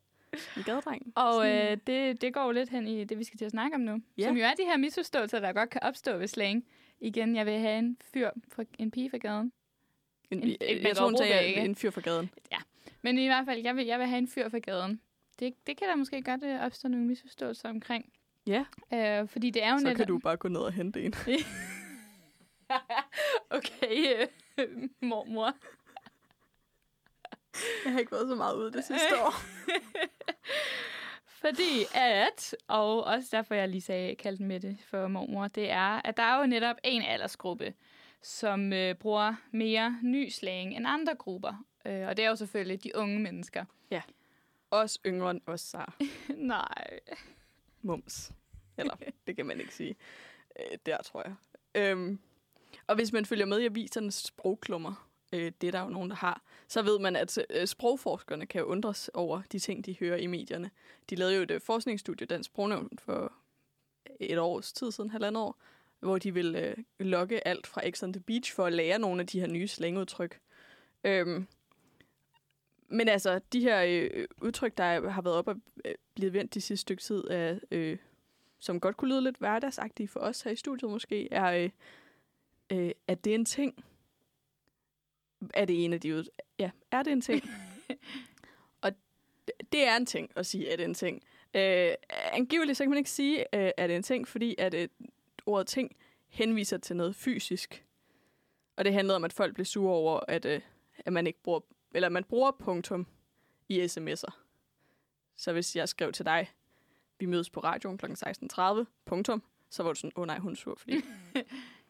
En 0.58 0.64
gadedreng. 0.64 1.14
Og 1.16 1.50
øh, 1.50 1.78
det, 1.88 2.22
det 2.22 2.34
går 2.34 2.44
jo 2.46 2.52
lidt 2.52 2.70
hen 2.70 2.88
i 2.88 3.04
det, 3.04 3.20
vi 3.20 3.24
skal 3.24 3.38
til 3.38 3.46
at 3.46 3.52
snakke 3.52 3.76
om 3.76 3.82
nu. 3.82 4.02
Ja. 4.18 4.26
Som 4.28 4.38
jo 4.38 4.44
er 4.44 4.54
de 4.54 4.64
her 4.64 4.78
misforståelser, 4.78 5.40
der 5.40 5.54
godt 5.54 5.70
kan 5.70 5.84
opstå 5.84 6.18
ved 6.18 6.28
slang. 6.28 6.66
Igen, 7.00 7.36
jeg 7.36 7.46
vil 7.46 7.54
have 7.60 7.80
en 7.80 7.98
fyr, 8.14 8.30
fra, 8.52 8.64
en 8.80 8.92
pige 8.92 9.10
fra 9.10 9.18
gaden. 9.18 9.52
En, 10.32 10.44
en- 10.44 10.48
jeg, 10.50 10.58
et 10.62 10.84
jeg 10.84 10.96
tror, 10.96 11.06
hun 11.06 11.18
sagde 11.18 11.48
ikke? 11.48 11.62
en 11.62 11.76
fyr 11.76 11.92
fra 11.92 12.02
gaden. 12.02 12.30
Men 13.02 13.18
i 13.18 13.26
hvert 13.26 13.46
fald, 13.46 13.60
jeg 13.62 13.76
vil, 13.76 13.86
jeg 13.86 14.00
vil 14.00 14.08
have 14.08 14.18
en 14.18 14.28
fyr 14.28 14.50
fra 14.50 14.60
gaden. 14.60 15.02
Det, 15.40 15.54
det 15.68 15.78
kan 15.78 15.88
der 15.88 15.96
måske 15.96 16.22
godt 16.24 16.44
øh, 16.44 16.62
opstå 16.62 16.88
nogle 16.88 17.06
misforståelser 17.06 17.70
omkring. 17.70 18.14
Ja, 18.48 18.66
Øh, 18.94 19.28
fordi 19.28 19.50
det 19.50 19.64
er 19.64 19.72
jo 19.72 19.78
så 19.78 19.84
netop... 19.84 19.98
kan 19.98 20.08
du 20.08 20.20
bare 20.20 20.38
gå 20.38 20.48
ned 20.48 20.62
og 20.62 20.74
hente 20.74 21.04
en. 21.06 21.14
okay, 23.58 24.26
øh, 24.58 24.90
mormor. 25.02 25.54
Jeg 27.86 27.94
har 27.94 28.00
ikke 28.00 28.12
været 28.12 28.30
så 28.30 28.36
meget 28.36 28.56
ude 28.56 28.72
det 28.72 28.84
sidste 28.84 29.22
år. 29.24 29.34
Fordi 31.42 31.86
at, 31.96 32.56
og 32.68 33.04
også 33.04 33.28
derfor 33.32 33.56
jeg 33.56 33.70
lige 33.70 33.82
sagde, 33.82 34.16
kaldte 34.16 34.44
med 34.44 34.60
det 34.60 34.78
for 34.86 35.08
mormor, 35.08 35.48
det 35.48 35.72
er, 35.72 36.02
at 36.08 36.18
der 36.18 36.24
er 36.24 36.40
jo 36.40 36.46
netop 36.46 36.76
en 36.84 37.02
aldersgruppe, 37.02 37.74
som 38.22 38.74
øh, 38.74 38.96
bruger 38.96 39.36
mere 39.52 40.00
ny 40.04 40.30
slang 40.30 40.76
end 40.76 40.86
andre 40.88 41.16
grupper. 41.16 41.66
Øh, 41.86 42.08
og 42.08 42.18
det 42.18 42.26
er 42.26 42.30
jo 42.30 42.36
selvfølgelig 42.36 42.84
de 42.84 42.96
unge 42.96 43.20
mennesker. 43.20 43.66
Også 44.72 45.00
yngre 45.06 45.32
end 45.32 45.42
os, 45.46 45.62
Sara. 45.62 45.94
Nej. 46.36 47.00
Mums. 47.82 48.32
Eller, 48.78 48.96
det 49.28 49.36
kan 49.36 49.46
man 49.46 49.60
ikke 49.60 49.74
sige. 49.74 49.96
Øh, 50.60 50.78
der, 50.86 51.02
tror 51.02 51.24
jeg. 51.26 51.36
Øhm, 51.76 52.20
og 52.88 52.96
hvis 52.96 53.14
man 53.14 53.26
følger 53.26 53.46
med 53.46 53.60
i 53.60 53.66
avisernes 53.66 54.16
sprogklummer, 54.16 55.10
øh, 55.34 55.52
det 55.62 55.68
er 55.68 55.72
der 55.72 55.82
jo 55.82 55.90
nogen, 55.90 56.10
der 56.10 56.16
har, 56.16 56.42
så 56.68 56.82
ved 56.82 57.00
man, 57.00 57.16
at 57.16 57.38
øh, 57.50 57.68
sprogforskerne 57.68 58.46
kan 58.46 58.64
undres 58.64 59.10
over 59.14 59.42
de 59.52 59.60
ting, 59.60 59.86
de 59.86 59.96
hører 60.00 60.18
i 60.18 60.28
medierne. 60.28 60.72
De 61.10 61.16
lavede 61.16 61.36
jo 61.36 61.42
et 61.42 61.52
øh, 61.52 61.62
forskningsstudie, 61.62 62.28
Dansk 62.28 62.48
Sprognævn, 62.48 62.90
for 62.98 63.34
et 64.20 64.40
års 64.40 64.74
tid 64.74 64.92
siden, 64.92 65.10
halvandet 65.10 65.44
år, 65.44 65.62
hvor 66.02 66.18
de 66.18 66.34
ville 66.34 66.60
øh, 66.70 66.76
logge 67.00 67.48
alt 67.48 67.68
fra 67.68 67.90
X 67.90 68.04
on 68.04 68.14
the 68.14 68.20
Beach 68.22 68.54
for 68.54 68.66
at 68.66 68.74
lære 68.74 69.00
nogle 69.00 69.22
af 69.22 69.28
de 69.28 69.40
her 69.40 69.48
nye 69.48 69.68
slangudtryk. 69.68 70.40
Øhm, 71.04 71.48
men 72.88 73.08
altså, 73.10 73.40
de 73.54 73.62
her 73.62 73.84
øh, 73.88 74.28
udtryk, 74.42 74.78
der 74.78 74.84
er- 74.84 75.10
har 75.10 75.22
været 75.22 75.36
op 75.38 75.48
og 75.48 75.56
øh, 75.86 75.96
blevet 76.16 76.34
vendt 76.34 76.54
de 76.54 76.62
sidste 76.62 76.82
stykke 76.82 77.04
tid, 77.04 77.24
er, 77.30 77.60
øh, 77.72 77.98
som 78.60 78.80
godt 78.80 78.98
kunne 78.98 79.10
lyde 79.12 79.22
lidt 79.22 79.38
hverdagsagtige 79.38 80.08
for 80.08 80.20
os 80.20 80.42
her 80.42 80.52
i 80.52 80.56
studiet 80.56 80.92
måske, 80.92 81.34
er, 81.34 81.52
øh, 81.52 81.70
øh, 82.72 82.92
at 83.08 83.24
det 83.26 83.32
er 83.32 83.36
en 83.36 83.46
ting. 83.46 83.84
Er 85.54 85.66
det 85.66 85.86
en 85.86 85.94
af 85.94 86.02
de 86.02 86.16
ud... 86.16 86.24
Ja, 86.60 86.72
er 86.92 87.04
det 87.04 87.12
en 87.14 87.22
ting? 87.22 87.44
og 88.82 88.92
det 89.72 89.88
er 89.88 89.96
en 89.98 90.06
ting 90.06 90.32
at 90.36 90.46
sige, 90.46 90.72
at 90.72 90.80
det 90.80 90.84
er 90.84 90.88
en 90.88 90.94
ting. 90.94 91.24
Øh, 91.54 91.94
angiveligt 92.34 92.78
så 92.78 92.84
kan 92.84 92.90
man 92.90 92.98
ikke 92.98 93.10
sige, 93.10 93.40
øh, 93.56 93.72
at 93.78 93.90
det 93.90 93.94
er 93.94 93.98
en 93.98 94.04
ting, 94.04 94.28
fordi 94.28 94.56
at 94.58 94.74
øh, 94.74 94.88
ordet 95.52 95.68
ting 95.68 95.96
henviser 96.28 96.78
til 96.78 96.96
noget 96.96 97.16
fysisk. 97.16 97.86
Og 98.76 98.86
det 98.86 98.94
handlede 98.94 99.16
om, 99.16 99.24
at 99.24 99.34
folk 99.34 99.54
blev 99.54 99.66
sure 99.66 99.94
over, 99.94 100.20
at, 100.28 100.46
øh, 100.46 100.62
at 100.98 101.14
man 101.14 101.28
ikke 101.28 101.42
bruger, 101.44 101.60
eller 101.96 102.10
man 102.10 102.24
bruger 102.24 102.52
punktum 102.52 103.08
i 103.70 103.82
sms'er. 103.82 104.32
Så 105.36 105.54
hvis 105.54 105.76
jeg 105.76 105.90
skrev 105.90 106.12
til 106.12 106.26
dig, 106.26 106.50
vi 107.20 107.26
mødes 107.26 107.50
på 107.50 107.60
radioen 107.60 107.98
kl. 107.98 108.06
16.30, 108.06 108.84
punktum, 109.06 109.44
så 109.70 109.84
var 109.84 109.94
du 109.94 109.96
sådan, 109.96 110.12
åh 110.16 110.22
oh, 110.22 110.28
nej, 110.28 110.40
hun 110.40 110.52
er 110.52 110.56
sur, 110.56 110.76
fordi... 110.76 110.96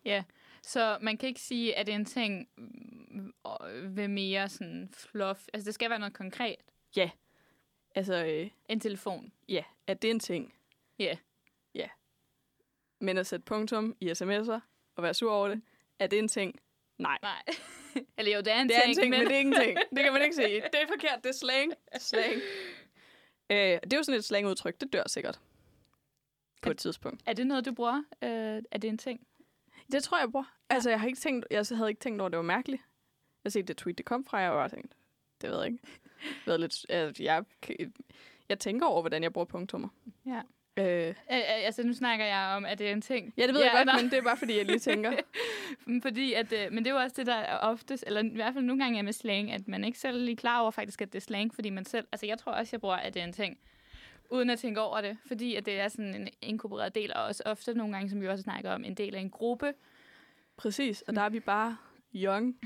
Ja, 0.06 0.24
så 0.62 0.98
man 1.02 1.18
kan 1.18 1.30
ikke 1.30 1.42
sige, 1.42 1.76
at 1.78 1.86
det 1.86 1.92
er 1.92 1.96
en 1.96 2.06
ting 2.06 2.50
øh, 3.72 3.98
ved 3.98 4.08
mere 4.08 4.50
sådan 4.50 4.90
fluff. 4.94 5.48
Altså, 5.54 5.66
det 5.66 5.74
skal 5.74 5.90
være 5.90 6.00
noget 6.00 6.14
konkret. 6.14 6.56
altså, 7.96 8.26
øh, 8.26 8.50
En 8.70 8.80
telefon. 8.80 9.32
ja, 9.50 9.64
at 9.88 10.02
det 10.02 10.08
er 10.08 10.12
en 10.12 10.20
ting. 10.20 10.54
Ja. 11.00 11.04
Ja. 11.04 11.18
Men 13.02 13.18
at 13.18 13.28
sætte 13.28 13.44
punktum 13.46 13.96
i 14.00 14.10
sms'er 14.12 14.60
og 14.96 15.04
være 15.04 15.14
sur 15.14 15.32
over 15.32 15.48
det, 15.48 15.62
er 16.00 16.08
det 16.08 16.20
en 16.20 16.28
ting? 16.28 16.60
Nej. 16.98 17.18
Nej. 17.22 17.44
Eller 18.18 18.34
jo, 18.36 18.40
det 18.40 18.54
er 18.54 18.62
en 18.62 18.70
Det 18.70 18.78
er 18.78 18.82
ting, 18.82 18.90
en 18.90 18.96
ting, 18.96 19.10
men, 19.10 19.20
men 19.20 19.28
det 19.28 19.36
er 19.36 19.40
ikke 19.40 19.48
en 19.50 19.62
ting. 19.62 19.78
Det 19.96 20.04
kan 20.04 20.14
man 20.14 20.22
ikke 20.22 20.36
sige. 20.36 20.56
Det 20.56 20.82
er 20.82 20.88
forkert, 20.88 21.20
det 21.24 21.30
er 21.30 21.34
slang. 21.34 21.74
Slang. 22.00 22.34
Øh, 23.50 23.58
det 23.58 23.94
er 23.94 23.98
jo 23.98 24.04
sådan 24.04 24.20
et 24.20 24.26
slangudtryk, 24.26 24.82
det 24.82 24.94
dør 24.94 25.04
sikkert. 25.08 25.40
På 26.62 26.70
et 26.72 26.78
tidspunkt. 26.78 27.22
Er 27.26 27.34
det 27.34 27.48
noget, 27.48 27.66
du 27.66 27.74
bruger? 27.74 28.04
Øh, 28.22 28.62
er 28.72 28.78
det 28.82 28.84
en 28.84 28.98
ting? 28.98 29.28
Det 29.92 30.04
tror 30.04 30.18
jeg, 30.18 30.24
jeg 30.26 30.32
bruger. 30.32 30.56
Altså, 30.70 30.90
jeg, 30.90 31.00
har 31.00 31.08
ikke 31.08 31.20
tænkt, 31.20 31.48
jeg 31.52 31.66
havde 31.72 31.90
ikke 31.90 32.00
tænkt 32.02 32.22
over, 32.22 32.26
at 32.26 32.32
det 32.32 32.38
var 32.38 32.44
mærkeligt. 32.44 32.82
Jeg 33.44 33.50
har 33.50 33.52
set 33.52 33.68
det 33.68 33.78
tweet, 33.78 33.98
det 33.98 34.06
kom 34.06 34.26
fra, 34.26 34.38
og 34.38 34.44
jeg 34.44 34.52
bare 34.52 34.70
tænkt, 34.70 34.94
det 35.42 35.50
ved 35.50 35.58
jeg 35.58 35.68
ikke. 35.68 35.80
Været 36.46 36.60
lidt, 36.60 36.86
altså, 36.90 37.24
jeg, 37.24 37.46
jeg 38.50 38.60
tænker 38.60 38.86
over, 38.86 39.02
hvordan 39.02 39.24
jeg 39.24 39.34
bruger 39.34 39.46
punktummer. 39.46 39.90
Ja. 40.26 40.42
Øh, 40.78 41.16
altså, 41.28 41.84
nu 41.84 41.94
snakker 41.94 42.26
jeg 42.26 42.54
om, 42.56 42.66
at 42.66 42.80
det 42.80 42.88
er 42.88 42.94
en 42.94 43.02
ting. 43.02 43.34
ja, 43.38 43.48
det 43.48 43.54
ved 43.54 43.62
ja, 43.62 43.68
jeg 43.68 43.76
godt, 43.76 43.86
nej. 43.86 44.02
men 44.02 44.12
det 44.12 44.18
er 44.18 44.22
bare 44.22 44.38
fordi, 44.38 44.58
jeg 44.58 44.66
lige 44.66 44.80
tænker. 44.80 45.12
Fordi 46.04 46.34
at, 46.34 46.54
øh, 46.54 46.72
men 46.72 46.86
det 46.86 46.92
er 46.92 46.96
jo 46.96 47.02
også 47.02 47.16
det, 47.18 47.26
der 47.26 47.36
er 47.36 47.58
oftest, 47.58 48.04
eller 48.08 48.24
i 48.24 48.36
hvert 48.36 48.54
fald 48.54 48.66
nogle 48.66 48.84
gange 48.84 49.00
er 49.00 49.04
med 49.04 49.14
slang, 49.14 49.52
at 49.52 49.68
man 49.68 49.84
ikke 49.84 50.00
selv 50.00 50.18
er 50.18 50.22
lige 50.22 50.36
klar 50.36 50.62
over 50.62 50.72
faktisk, 50.72 51.02
at 51.02 51.14
det 51.14 51.20
er 51.20 51.22
slang, 51.22 51.56
fordi 51.56 51.70
man 51.70 51.86
selv, 51.86 52.08
altså 52.12 52.26
jeg 52.26 52.38
tror 52.38 52.52
også, 52.52 52.70
jeg 52.74 52.82
bruger, 52.82 52.96
at 52.96 53.14
det 53.14 53.20
er 53.20 53.24
en 53.24 53.34
ting, 53.34 53.58
uden 54.30 54.50
at 54.50 54.60
tænke 54.60 54.82
over 54.82 55.02
det, 55.02 55.18
fordi 55.28 55.56
at 55.56 55.66
det 55.66 55.80
er 55.80 55.88
sådan 55.88 56.16
en 56.16 56.30
inkorporeret 56.42 56.96
del, 56.96 57.14
og 57.16 57.24
også 57.24 57.44
ofte 57.46 57.74
nogle 57.74 57.94
gange, 57.94 58.10
som 58.10 58.22
vi 58.22 58.28
også 58.28 58.44
snakker 58.44 58.72
om, 58.72 58.84
en 58.84 58.94
del 58.94 59.16
af 59.16 59.20
en 59.20 59.30
gruppe. 59.30 59.74
Præcis, 60.58 61.02
og 61.02 61.16
der 61.16 61.22
er 61.22 61.30
vi 61.30 61.40
bare 61.40 61.78
young. 62.16 62.60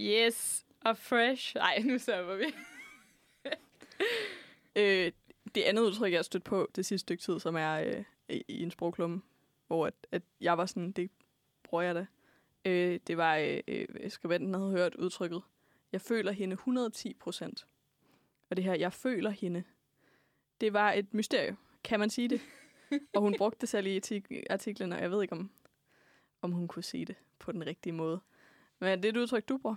Yes, 0.00 0.64
og 0.80 0.98
fresh. 0.98 1.56
Nej, 1.56 1.78
nu 1.84 1.98
stopper 1.98 2.34
vi. 2.34 2.44
Øh, 4.76 5.12
det 5.56 5.62
andet 5.62 5.82
udtryk, 5.82 6.12
jeg 6.12 6.18
har 6.18 6.22
stødt 6.22 6.44
på 6.44 6.68
det 6.76 6.86
sidste 6.86 7.02
stykke 7.02 7.22
tid, 7.22 7.38
som 7.38 7.56
er 7.56 7.72
øh, 7.74 8.04
i 8.28 8.44
i 8.48 8.62
en 8.62 8.70
sprogklumme, 8.70 9.22
hvor 9.66 9.86
at, 9.86 9.94
at 10.12 10.22
jeg 10.40 10.58
var 10.58 10.66
sådan, 10.66 10.92
det 10.92 11.10
bruger 11.62 11.82
jeg 11.82 11.94
da. 11.94 12.06
Øh, 12.64 13.00
det 13.06 13.16
var, 13.16 13.36
øh, 13.36 13.60
øh 13.68 14.10
skribenten 14.10 14.54
havde 14.54 14.70
hørt 14.70 14.94
udtrykket, 14.94 15.42
jeg 15.92 16.00
føler 16.00 16.32
hende 16.32 16.52
110 16.52 17.14
procent. 17.14 17.66
Og 18.50 18.56
det 18.56 18.64
her, 18.64 18.74
jeg 18.74 18.92
føler 18.92 19.30
hende, 19.30 19.64
det 20.60 20.72
var 20.72 20.92
et 20.92 21.14
mysterie. 21.14 21.56
Kan 21.84 22.00
man 22.00 22.10
sige 22.10 22.28
det? 22.28 22.40
og 23.14 23.22
hun 23.22 23.34
brugte 23.38 23.60
det 23.60 23.68
selv 23.68 23.86
i 23.86 24.00
artiklen, 24.50 24.92
og 24.92 25.00
jeg 25.00 25.10
ved 25.10 25.22
ikke, 25.22 25.32
om, 25.32 25.50
om 26.42 26.52
hun 26.52 26.68
kunne 26.68 26.82
sige 26.82 27.04
det 27.04 27.16
på 27.38 27.52
den 27.52 27.66
rigtige 27.66 27.92
måde. 27.92 28.20
Men 28.78 28.88
er 28.88 28.96
det 28.96 29.08
et 29.08 29.16
udtryk, 29.16 29.48
du 29.48 29.58
bruger? 29.58 29.76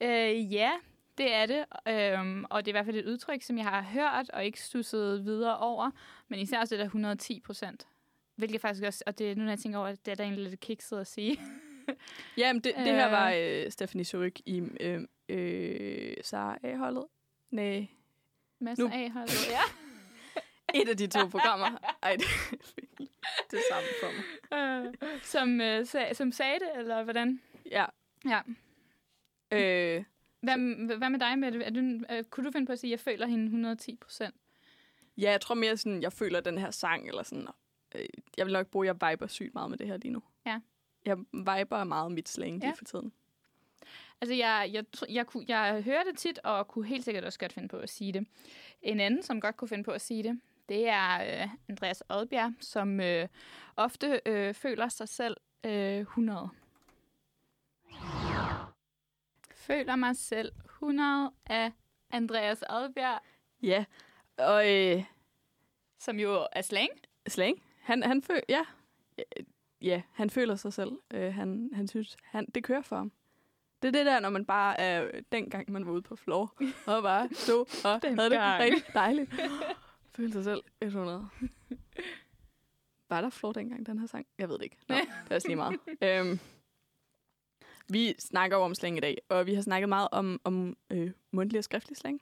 Øh, 0.00 0.52
ja, 0.52 0.72
det 1.18 1.34
er 1.34 1.46
det. 1.46 1.64
Øhm, 1.88 2.44
og 2.50 2.64
det 2.66 2.70
er 2.70 2.72
i 2.72 2.76
hvert 2.76 2.84
fald 2.86 2.96
et 2.96 3.06
udtryk, 3.06 3.42
som 3.42 3.58
jeg 3.58 3.64
har 3.66 3.82
hørt 3.82 4.30
og 4.30 4.44
ikke 4.44 4.60
stusset 4.62 5.24
videre 5.24 5.58
over. 5.58 5.90
Men 6.28 6.38
især 6.40 6.60
også 6.60 6.74
det 6.74 6.78
der 6.78 6.84
110 6.84 7.40
procent. 7.40 7.88
Hvilket 8.36 8.60
faktisk 8.60 8.84
også, 8.84 9.04
og 9.06 9.18
det 9.18 9.30
er 9.30 9.34
nu, 9.34 9.42
når 9.42 9.50
jeg 9.50 9.58
tænker 9.58 9.78
over, 9.78 9.88
at 9.88 10.06
det 10.06 10.12
er 10.12 10.14
da 10.16 10.22
egentlig 10.22 10.48
lidt 10.48 10.60
kikset 10.60 10.98
at 11.00 11.06
sige. 11.06 11.40
Ja, 12.36 12.52
men 12.52 12.62
det, 12.62 12.74
det 12.76 12.84
her 12.94 13.06
Øh. 13.06 13.12
var 13.12 13.32
øh, 13.36 13.70
Stephanie 13.70 14.04
Surik 14.04 14.40
i 14.46 14.62
øh, 14.80 15.00
øh, 15.28 16.14
Sara 16.22 16.58
A-holdet. 16.62 17.04
Nej, 17.50 17.86
Masser 18.60 18.84
Nu- 18.84 18.90
af 18.94 19.10
holdet, 19.10 19.48
ja. 19.56 19.60
et 20.80 20.88
af 20.88 20.96
de 20.96 21.06
to 21.06 21.26
programmer. 21.26 21.66
Ej, 22.02 22.16
det 22.16 22.24
er 23.00 23.04
det 23.50 23.60
samme 23.70 23.88
for 24.00 24.10
mig. 24.12 24.86
Øh, 24.86 24.94
som, 25.22 25.60
øh, 25.60 25.86
sag, 25.86 26.16
som 26.16 26.32
sagde 26.32 26.54
det, 26.58 26.68
eller 26.78 27.02
hvordan? 27.02 27.40
Ja. 27.70 27.84
Ja. 28.28 28.40
Øh, 29.52 30.04
Hvad, 30.44 30.96
hvad 30.96 31.10
med 31.10 31.18
dig, 31.18 31.38
Mette? 31.38 31.62
Er 31.64 31.70
du, 31.70 31.80
øh, 32.10 32.24
kunne 32.24 32.46
du 32.46 32.50
finde 32.52 32.66
på 32.66 32.72
at 32.72 32.78
sige, 32.78 32.88
at 32.88 32.90
jeg 32.92 33.00
føler 33.00 33.26
hende 33.26 33.44
110 33.44 33.96
procent? 33.96 34.34
ja, 35.18 35.30
jeg 35.30 35.40
tror 35.40 35.54
mere 35.54 35.76
sådan, 35.76 36.02
jeg 36.02 36.12
føler 36.12 36.40
den 36.40 36.58
her 36.58 36.70
sang, 36.70 37.08
eller 37.08 37.22
sådan, 37.22 37.46
øh, 37.94 38.06
jeg 38.36 38.46
vil 38.46 38.52
nok 38.52 38.66
bruge, 38.66 38.86
jeg 38.86 38.94
viber 38.94 39.26
sygt 39.26 39.54
meget 39.54 39.70
med 39.70 39.78
det 39.78 39.86
her 39.86 39.96
lige 39.96 40.12
nu. 40.12 40.22
Ja. 40.46 40.60
Jeg 41.06 41.18
viber 41.32 41.84
meget 41.84 42.12
mit 42.12 42.28
slang 42.28 42.52
lige 42.58 42.66
Ja. 42.66 42.72
for 42.72 42.84
tiden. 42.84 43.12
Altså, 44.20 44.34
jeg, 44.34 44.70
jeg, 44.72 44.84
jeg, 45.08 45.26
kunne, 45.26 45.44
jeg 45.48 45.82
hører 45.82 46.02
det 46.10 46.18
tit, 46.18 46.38
og 46.44 46.68
kunne 46.68 46.86
helt 46.86 47.04
sikkert 47.04 47.24
også 47.24 47.38
godt 47.38 47.52
finde 47.52 47.68
på 47.68 47.76
at 47.76 47.90
sige 47.90 48.12
det. 48.12 48.26
En 48.82 49.00
anden, 49.00 49.22
som 49.22 49.40
godt 49.40 49.56
kunne 49.56 49.68
finde 49.68 49.84
på 49.84 49.90
at 49.90 50.00
sige 50.00 50.22
det, 50.22 50.40
det 50.68 50.88
er 50.88 51.42
øh, 51.42 51.48
Andreas 51.68 52.02
Odbjerg, 52.08 52.52
som 52.60 53.00
øh, 53.00 53.28
ofte 53.76 54.20
øh, 54.26 54.54
føler 54.54 54.88
sig 54.88 55.08
selv 55.08 55.36
øh, 55.66 55.98
100. 56.00 56.48
Føler 59.66 59.96
mig 59.96 60.16
selv 60.16 60.52
100 60.64 61.30
af 61.46 61.72
Andreas 62.10 62.64
Odbjerg, 62.70 63.20
Ja, 63.62 63.84
og 64.38 64.72
øh, 64.74 65.04
som 65.98 66.18
jo 66.20 66.46
er 66.52 66.62
slang. 66.62 66.90
slang, 67.26 67.62
han, 67.82 68.02
han 68.02 68.22
føler, 68.22 68.40
ja, 68.48 68.64
ja, 69.82 70.02
han 70.12 70.30
føler 70.30 70.54
sig 70.56 70.72
selv. 70.72 70.92
Øh, 71.14 71.34
han, 71.34 71.70
han 71.74 71.88
synes, 71.88 72.16
han, 72.24 72.46
det 72.54 72.64
kører 72.64 72.82
for 72.82 72.96
ham. 72.96 73.12
Det 73.82 73.88
er 73.88 73.92
det 73.92 74.06
der, 74.06 74.20
når 74.20 74.30
man 74.30 74.44
bare 74.44 74.80
er, 74.80 75.04
øh, 75.14 75.22
dengang 75.32 75.72
man 75.72 75.86
var 75.86 75.92
ude 75.92 76.02
på 76.02 76.16
floor, 76.16 76.54
og 76.86 77.02
bare 77.02 77.28
stod 77.32 77.60
og 77.84 77.90
havde 77.90 78.00
det 78.16 78.30
Dengang. 78.30 78.62
rigtig 78.62 78.94
dejligt. 78.94 79.30
Følte 80.16 80.32
sig 80.32 80.44
selv 80.44 80.62
100. 80.80 81.28
Var 83.08 83.20
der 83.20 83.30
floor 83.30 83.52
dengang, 83.52 83.86
den 83.86 83.98
her 83.98 84.06
sang? 84.06 84.26
Jeg 84.38 84.48
ved 84.48 84.58
det 84.58 84.64
ikke. 84.64 84.76
Nå, 84.88 84.94
det 85.24 85.30
er 85.30 85.34
også 85.34 85.48
lige 85.48 85.56
meget. 85.56 85.78
øhm, 86.02 86.38
vi 87.88 88.14
snakker 88.18 88.56
jo 88.56 88.62
om 88.62 88.74
slang 88.74 88.96
i 88.96 89.00
dag, 89.00 89.18
og 89.28 89.46
vi 89.46 89.54
har 89.54 89.62
snakket 89.62 89.88
meget 89.88 90.08
om, 90.12 90.40
om 90.44 90.76
øh, 90.90 91.10
mundtlig 91.30 91.58
og 91.58 91.64
skriftlig 91.64 91.96
slang. 91.96 92.20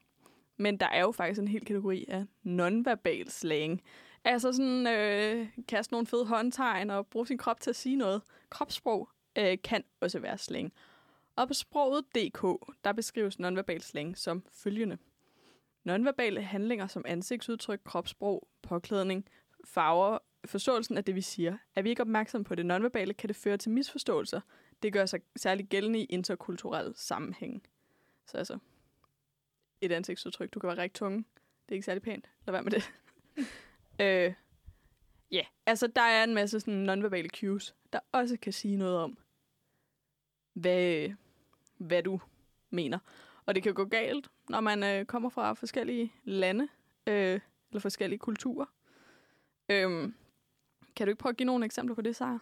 Men 0.57 0.77
der 0.77 0.87
er 0.87 1.01
jo 1.01 1.12
faktisk 1.12 1.40
en 1.40 1.48
hel 1.48 1.64
kategori 1.64 2.05
af 2.09 2.25
nonverbal 2.42 3.31
slang. 3.31 3.83
Altså 4.25 4.53
sådan, 4.53 4.87
øh, 4.87 5.48
kaste 5.68 5.92
nogle 5.92 6.07
fede 6.07 6.27
håndtegn 6.27 6.90
og 6.90 7.07
bruge 7.07 7.27
sin 7.27 7.38
krop 7.38 7.61
til 7.61 7.70
at 7.70 7.77
sige 7.77 7.96
noget. 7.96 8.22
Kropssprog 8.51 9.09
øh, 9.38 9.59
kan 9.64 9.85
også 10.01 10.18
være 10.18 10.38
slang. 10.38 10.72
Og 11.37 11.48
på 11.48 11.55
sproget.dk, 11.55 12.42
der 12.85 12.92
beskrives 12.92 13.38
nonverbal 13.38 13.83
slang 13.83 14.18
som 14.18 14.44
følgende. 14.53 14.98
Nonverbale 15.85 16.42
handlinger 16.42 16.87
som 16.87 17.05
ansigtsudtryk, 17.09 17.81
kropssprog, 17.85 18.48
påklædning, 18.62 19.25
farver, 19.64 20.18
forståelsen 20.44 20.96
af 20.96 21.05
det, 21.05 21.14
vi 21.14 21.20
siger. 21.20 21.57
Er 21.77 21.83
vi 21.83 21.90
ikke 21.90 22.03
opmærksomme 22.03 22.44
på 22.44 22.55
det 22.55 22.66
nonverbale, 22.66 23.14
kan 23.14 23.29
det 23.29 23.37
føre 23.37 23.57
til 23.57 23.70
misforståelser. 23.70 24.40
Det 24.83 24.92
gør 24.92 25.07
sig 25.07 25.21
særligt 25.37 25.68
gældende 25.68 26.01
i 26.01 26.05
interkulturelle 26.05 26.92
sammenhæng. 26.97 27.62
Så 28.27 28.38
altså, 28.38 28.59
et 29.81 29.92
ansigtsudtryk. 29.92 30.55
Du 30.55 30.61
kan 30.61 30.68
være 30.68 30.79
rigtig 30.79 30.99
tunge. 30.99 31.18
Det 31.18 31.68
er 31.68 31.73
ikke 31.73 31.85
særlig 31.85 32.03
pænt. 32.03 32.29
Lad 32.47 32.53
være 32.53 32.62
med 32.62 32.71
det. 32.71 32.92
øh, 34.03 34.35
ja, 35.31 35.37
yeah. 35.37 35.47
altså 35.66 35.87
der 35.87 36.03
er 36.03 36.25
en 36.25 36.35
masse 36.35 36.61
sådan 36.61 36.75
nonverbale 36.75 37.29
cues, 37.29 37.75
der 37.92 38.01
også 38.12 38.37
kan 38.37 38.53
sige 38.53 38.77
noget 38.77 38.99
om, 38.99 39.18
hvad, 40.53 41.09
hvad 41.77 42.03
du 42.03 42.21
mener. 42.71 42.99
Og 43.47 43.55
det 43.55 43.62
kan 43.62 43.75
gå 43.75 43.85
galt, 43.85 44.31
når 44.49 44.61
man 44.61 44.83
øh, 44.83 45.05
kommer 45.05 45.29
fra 45.29 45.53
forskellige 45.53 46.12
lande, 46.25 46.68
øh, 47.07 47.40
eller 47.71 47.81
forskellige 47.81 48.18
kulturer. 48.18 48.66
Øhm, 49.68 50.14
kan 50.97 51.07
du 51.07 51.11
ikke 51.11 51.21
prøve 51.21 51.31
at 51.31 51.37
give 51.37 51.47
nogle 51.47 51.64
eksempler 51.64 51.95
på 51.95 52.03
det, 52.03 52.16
Sara? 52.16 52.38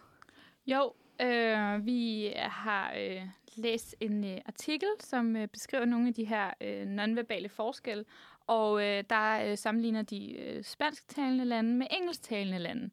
Jo, 0.65 0.93
øh, 1.21 1.85
vi 1.85 2.31
har 2.37 2.93
øh, 2.99 3.21
læst 3.55 3.95
en 3.99 4.23
øh, 4.23 4.37
artikel, 4.45 4.89
som 4.99 5.35
øh, 5.35 5.47
beskriver 5.47 5.85
nogle 5.85 6.07
af 6.07 6.13
de 6.13 6.25
her 6.25 6.51
øh, 6.61 6.85
nonverbale 6.85 7.49
forskelle, 7.49 8.05
og 8.47 8.83
øh, 8.83 9.03
der 9.09 9.51
øh, 9.51 9.57
sammenligner 9.57 10.01
de 10.01 10.33
øh, 10.37 10.63
spansktalende 10.63 11.45
lande 11.45 11.75
med 11.75 11.87
engelsktalende 11.91 12.59
lande. 12.59 12.89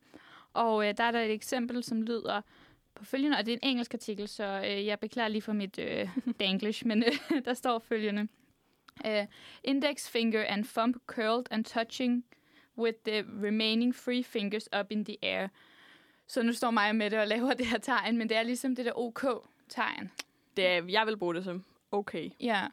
Og 0.53 0.89
øh, 0.89 0.95
der 0.97 1.05
er 1.05 1.11
der 1.11 1.21
et 1.21 1.33
eksempel, 1.33 1.85
som 1.85 2.03
lyder 2.03 2.41
på 2.95 3.05
følgende, 3.05 3.37
og 3.37 3.47
det 3.47 3.53
er 3.53 3.59
en 3.63 3.69
engelsk 3.69 3.95
artikel, 3.95 4.29
så 4.29 4.63
øh, 4.65 4.87
jeg 4.87 5.01
beklager 5.01 5.29
lige 5.29 5.43
for 5.43 5.53
mit 5.53 5.79
øh, 5.79 6.09
danglish, 6.41 6.87
men 6.87 7.03
øh, 7.03 7.43
der 7.45 7.55
står 7.55 7.79
følgende. 7.79 8.29
Uh, 9.05 9.27
index 9.65 10.09
finger 10.09 10.45
and 10.49 10.65
thumb 10.65 10.95
curled 11.07 11.45
and 11.51 11.65
touching 11.65 12.25
with 12.79 12.99
the 13.05 13.25
remaining 13.43 13.95
three 13.95 14.23
fingers 14.23 14.69
up 14.81 14.87
in 14.91 15.05
the 15.05 15.17
air. 15.23 15.49
Så 16.29 16.43
nu 16.43 16.53
står 16.53 16.71
mig 16.71 16.97
med 16.97 17.11
det 17.11 17.19
og 17.19 17.27
laver 17.29 17.55
det 17.61 17.67
her 17.67 17.79
tegn, 17.79 18.19
men 18.19 18.29
det 18.29 18.37
er 18.37 18.43
ligesom 18.43 18.75
det 18.77 18.85
der 18.85 18.93
OK-tegn. 18.99 20.11
Det 20.57 20.67
er, 20.67 20.85
jeg 20.89 21.07
vil 21.07 21.17
bruge 21.17 21.35
det 21.35 21.45
som 21.45 21.65
okay. 21.91 22.31
Ja. 22.41 22.67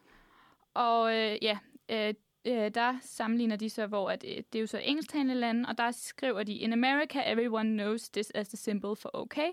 Og 0.74 1.14
øh, 1.16 1.38
ja, 1.42 1.58
øh, 1.88 2.14
øh, 2.46 2.70
der 2.74 2.98
sammenligner 3.02 3.56
de 3.56 3.70
så, 3.70 3.86
hvor 3.86 4.10
at, 4.10 4.24
øh, 4.28 4.36
det 4.36 4.54
er 4.54 4.60
jo 4.60 4.66
så 4.66 4.78
engelsktalende 4.78 5.34
lande, 5.34 5.68
og 5.68 5.78
der 5.78 5.90
skriver 5.90 6.42
de, 6.42 6.52
In 6.54 6.72
America, 6.72 7.22
everyone 7.32 7.68
knows 7.82 8.08
this 8.08 8.30
as 8.30 8.48
the 8.48 8.56
symbol 8.56 8.96
for 8.96 9.10
okay. 9.14 9.48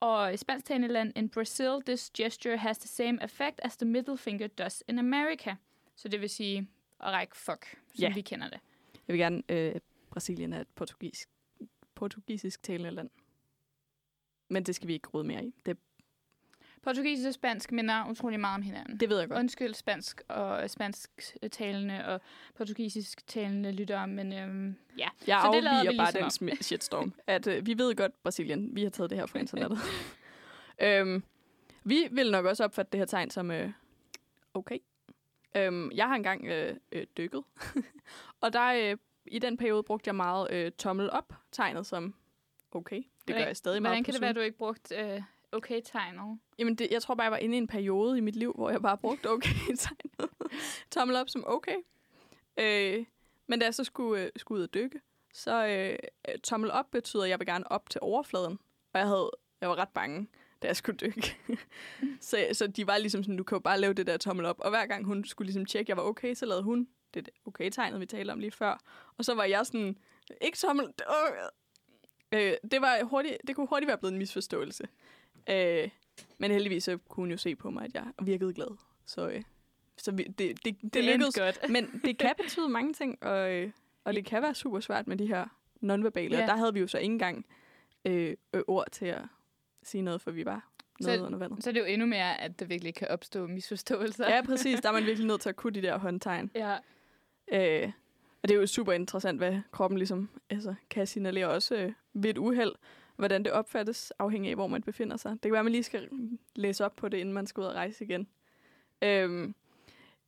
Og 0.00 0.34
i 0.34 0.36
spansktalende 0.36 0.88
land, 0.88 1.12
in 1.16 1.28
Brazil, 1.28 1.70
this 1.86 2.10
gesture 2.10 2.56
has 2.56 2.78
the 2.78 2.88
same 2.88 3.24
effect 3.24 3.60
as 3.62 3.76
the 3.76 3.86
middle 3.88 4.18
finger 4.18 4.46
does 4.46 4.82
in 4.88 4.98
America. 4.98 5.54
Så 5.96 6.08
det 6.08 6.20
vil 6.20 6.30
sige 6.30 6.68
at 7.00 7.12
række 7.12 7.36
fuck, 7.36 7.66
som 7.94 8.02
Ja. 8.02 8.12
vi 8.14 8.20
kender 8.20 8.48
det. 8.48 8.60
Jeg 9.08 9.12
vil 9.12 9.18
gerne, 9.18 9.42
øh, 9.48 9.74
Brasilien 10.10 10.52
er 10.52 10.60
et 10.60 10.68
portugisisk, 10.74 11.28
portugisisk 12.00 12.62
talende 12.62 12.90
land. 12.90 13.10
Men 14.48 14.62
det 14.62 14.74
skal 14.74 14.88
vi 14.88 14.92
ikke 14.92 15.08
rode 15.08 15.24
mere 15.24 15.44
i. 15.44 15.54
Det, 15.66 15.76
Portugisisk 16.82 17.28
og 17.28 17.34
spansk 17.34 17.72
minder 17.72 18.10
utrolig 18.10 18.40
meget 18.40 18.54
om 18.54 18.62
hinanden. 18.62 19.00
det 19.00 19.08
ved 19.08 19.18
jeg 19.18 19.28
godt. 19.28 19.38
Undskyld 19.38 19.74
spansk 19.74 20.22
og 20.28 20.70
spansk 20.70 21.10
talende 21.52 22.06
og 22.06 22.20
portugisisk 22.54 23.26
talende 23.26 23.72
lyttere, 23.72 24.06
men 24.06 24.32
øhm, 24.32 24.76
ja. 24.98 25.08
Jeg 25.26 25.40
Så 25.44 25.52
det 25.52 25.66
afviger 25.66 25.90
vi 25.92 25.96
bare 25.96 26.12
ligesom 26.12 26.46
den 26.46 26.56
shitstorm. 26.62 27.14
At 27.26 27.46
øh, 27.46 27.66
vi 27.66 27.78
ved 27.78 27.94
godt, 27.94 28.22
Brasilien, 28.22 28.76
vi 28.76 28.82
har 28.82 28.90
taget 28.90 29.10
det 29.10 29.18
her 29.18 29.26
fra 29.26 29.38
internettet. 29.44 29.78
øhm, 30.82 31.22
vi 31.84 32.08
vil 32.10 32.30
nok 32.30 32.46
også 32.46 32.64
opfatte 32.64 32.92
det 32.92 32.98
her 32.98 33.06
tegn 33.06 33.30
som 33.30 33.50
øh, 33.50 33.70
okay. 34.54 34.78
Øhm, 35.56 35.90
jeg 35.92 36.06
har 36.06 36.14
engang 36.14 36.46
øh, 36.46 36.76
øh, 36.92 37.06
dykket. 37.16 37.42
og 38.42 38.52
der 38.52 38.90
øh, 38.90 38.96
i 39.26 39.38
den 39.38 39.56
periode 39.56 39.82
brugte 39.82 40.08
jeg 40.08 40.14
meget 40.14 40.50
øh, 40.50 40.72
tommel 40.72 41.10
op 41.10 41.32
tegnet 41.52 41.86
som 41.86 42.14
okay. 42.72 42.96
Det 42.96 43.04
gør 43.26 43.34
Hvordan- 43.34 43.48
jeg 43.48 43.56
stadig 43.56 43.82
meget 43.82 43.90
Hvordan 43.90 44.04
kan 44.04 44.14
det 44.14 44.20
være, 44.20 44.30
at 44.30 44.36
du 44.36 44.40
ikke 44.40 44.58
brugt 44.58 44.92
øh, 44.98 45.22
okay-tegnet? 45.52 46.38
Jamen, 46.58 46.74
det, 46.74 46.88
jeg 46.90 47.02
tror 47.02 47.14
bare, 47.14 47.24
jeg 47.24 47.32
var 47.32 47.38
inde 47.38 47.54
i 47.54 47.58
en 47.58 47.66
periode 47.66 48.18
i 48.18 48.20
mit 48.20 48.36
liv, 48.36 48.52
hvor 48.52 48.70
jeg 48.70 48.82
bare 48.82 48.98
brugte 48.98 49.30
okay-tegnet. 49.34 50.30
Tommel 50.90 51.16
op 51.16 51.28
som 51.28 51.44
okay. 51.46 51.76
Øh, 52.56 53.04
Men 53.46 53.58
da 53.58 53.64
jeg 53.64 53.74
så 53.74 53.84
skulle, 53.84 54.24
øh, 54.24 54.30
skulle 54.36 54.58
ud 54.58 54.62
og 54.68 54.74
dykke, 54.74 55.00
så 55.34 55.66
øh, 55.66 56.38
tommel 56.38 56.70
op 56.70 56.90
betyder, 56.90 57.22
at 57.22 57.28
jeg 57.30 57.38
vil 57.38 57.46
gerne 57.46 57.72
op 57.72 57.90
til 57.90 58.00
overfladen. 58.02 58.58
Og 58.92 58.98
jeg, 59.00 59.06
havde, 59.08 59.30
jeg 59.60 59.68
var 59.68 59.78
ret 59.78 59.88
bange, 59.88 60.28
da 60.62 60.66
jeg 60.66 60.76
skulle 60.76 60.96
dykke. 60.96 61.36
så, 62.20 62.46
så 62.52 62.66
de 62.66 62.86
var 62.86 62.98
ligesom 62.98 63.22
sådan, 63.22 63.36
du 63.36 63.44
kan 63.44 63.56
jo 63.56 63.60
bare 63.60 63.80
lave 63.80 63.92
det 63.94 64.06
der 64.06 64.16
tommel 64.16 64.46
op. 64.46 64.60
Og 64.60 64.70
hver 64.70 64.86
gang 64.86 65.04
hun 65.04 65.24
skulle 65.24 65.46
ligesom 65.46 65.66
tjekke, 65.66 65.84
at 65.84 65.88
jeg 65.88 65.96
var 65.96 66.02
okay, 66.10 66.34
så 66.34 66.46
lavede 66.46 66.62
hun 66.62 66.88
det 67.14 67.26
der 67.26 67.32
okay-tegnet, 67.46 68.00
vi 68.00 68.06
talte 68.06 68.30
om 68.32 68.38
lige 68.38 68.50
før. 68.50 68.78
Og 69.18 69.24
så 69.24 69.34
var 69.34 69.44
jeg 69.44 69.66
sådan, 69.66 69.96
ikke 70.40 70.58
tommel... 70.58 70.86
Øh, 72.32 72.52
det, 72.70 72.80
var 72.80 73.04
hurtigt, 73.04 73.36
det 73.46 73.56
kunne 73.56 73.66
hurtigt 73.66 73.88
være 73.88 73.98
blevet 73.98 74.12
en 74.12 74.18
misforståelse. 74.18 74.84
Øh, 75.50 75.88
men 76.38 76.50
heldigvis 76.50 76.84
så 76.84 76.96
kunne 77.08 77.22
hun 77.22 77.30
jo 77.30 77.36
se 77.36 77.56
på 77.56 77.70
mig, 77.70 77.84
at 77.84 77.94
jeg 77.94 78.04
virkede 78.22 78.54
glad. 78.54 78.76
Så, 79.06 79.28
øh, 79.28 79.42
så 79.96 80.12
vi, 80.12 80.22
det, 80.22 80.38
det, 80.64 80.76
det, 80.82 80.94
det 80.94 81.04
lykkedes. 81.04 81.34
godt. 81.38 81.60
Men 81.70 82.00
det 82.04 82.18
kan 82.18 82.32
betyde 82.42 82.68
mange 82.68 82.92
ting, 82.92 83.22
og, 83.22 83.52
øh, 83.52 83.70
og 84.04 84.14
det 84.14 84.24
kan 84.24 84.42
være 84.42 84.54
super 84.54 84.80
svært 84.80 85.06
med 85.06 85.16
de 85.16 85.26
her 85.26 85.46
nonverbale. 85.80 86.36
Ja. 86.36 86.42
Og 86.42 86.48
der 86.48 86.56
havde 86.56 86.74
vi 86.74 86.80
jo 86.80 86.86
så 86.86 86.98
ikke 86.98 87.12
engang 87.12 87.46
øh, 88.04 88.36
øh, 88.52 88.62
ord 88.66 88.86
til 88.92 89.06
at 89.06 89.22
sige 89.82 90.02
noget, 90.02 90.20
for 90.20 90.30
vi 90.30 90.44
var 90.44 90.70
noget 91.00 91.18
Så- 91.20 91.26
under 91.26 91.38
vandet. 91.38 91.64
Så 91.64 91.70
er 91.70 91.74
det 91.74 91.80
jo 91.80 91.84
endnu 91.84 92.06
mere, 92.06 92.40
at 92.40 92.60
der 92.60 92.66
virkelig 92.66 92.94
kan 92.94 93.08
opstå 93.08 93.46
misforståelser. 93.46 94.34
Ja, 94.34 94.42
præcis. 94.42 94.80
Der 94.80 94.88
er 94.88 94.92
man 94.92 95.04
virkelig 95.10 95.26
nødt 95.26 95.40
til 95.40 95.48
at 95.48 95.56
kunne 95.56 95.72
de 95.74 95.82
der 95.82 95.98
håndtegn. 95.98 96.50
ja. 96.54 96.76
Øh, 97.52 97.92
og 98.42 98.48
det 98.48 98.54
er 98.54 98.60
jo 98.60 98.66
super 98.66 98.92
interessant, 98.92 99.38
hvad 99.38 99.60
kroppen 99.72 99.98
ligesom 99.98 100.28
altså, 100.50 100.74
kan 100.90 101.06
signalere 101.06 101.48
også 101.48 101.74
øh, 101.76 101.92
ved 102.12 102.30
et 102.30 102.38
uheld, 102.38 102.72
hvordan 103.16 103.44
det 103.44 103.52
opfattes, 103.52 104.10
afhængig 104.18 104.50
af, 104.50 104.56
hvor 104.56 104.66
man 104.66 104.82
befinder 104.82 105.16
sig. 105.16 105.32
Det 105.32 105.42
kan 105.42 105.52
være, 105.52 105.58
at 105.58 105.64
man 105.64 105.72
lige 105.72 105.82
skal 105.82 106.08
læse 106.56 106.84
op 106.84 106.96
på 106.96 107.08
det, 107.08 107.18
inden 107.18 107.34
man 107.34 107.46
skal 107.46 107.60
ud 107.60 107.66
og 107.66 107.74
rejse 107.74 108.04
igen. 108.04 108.28
Øhm, 109.02 109.54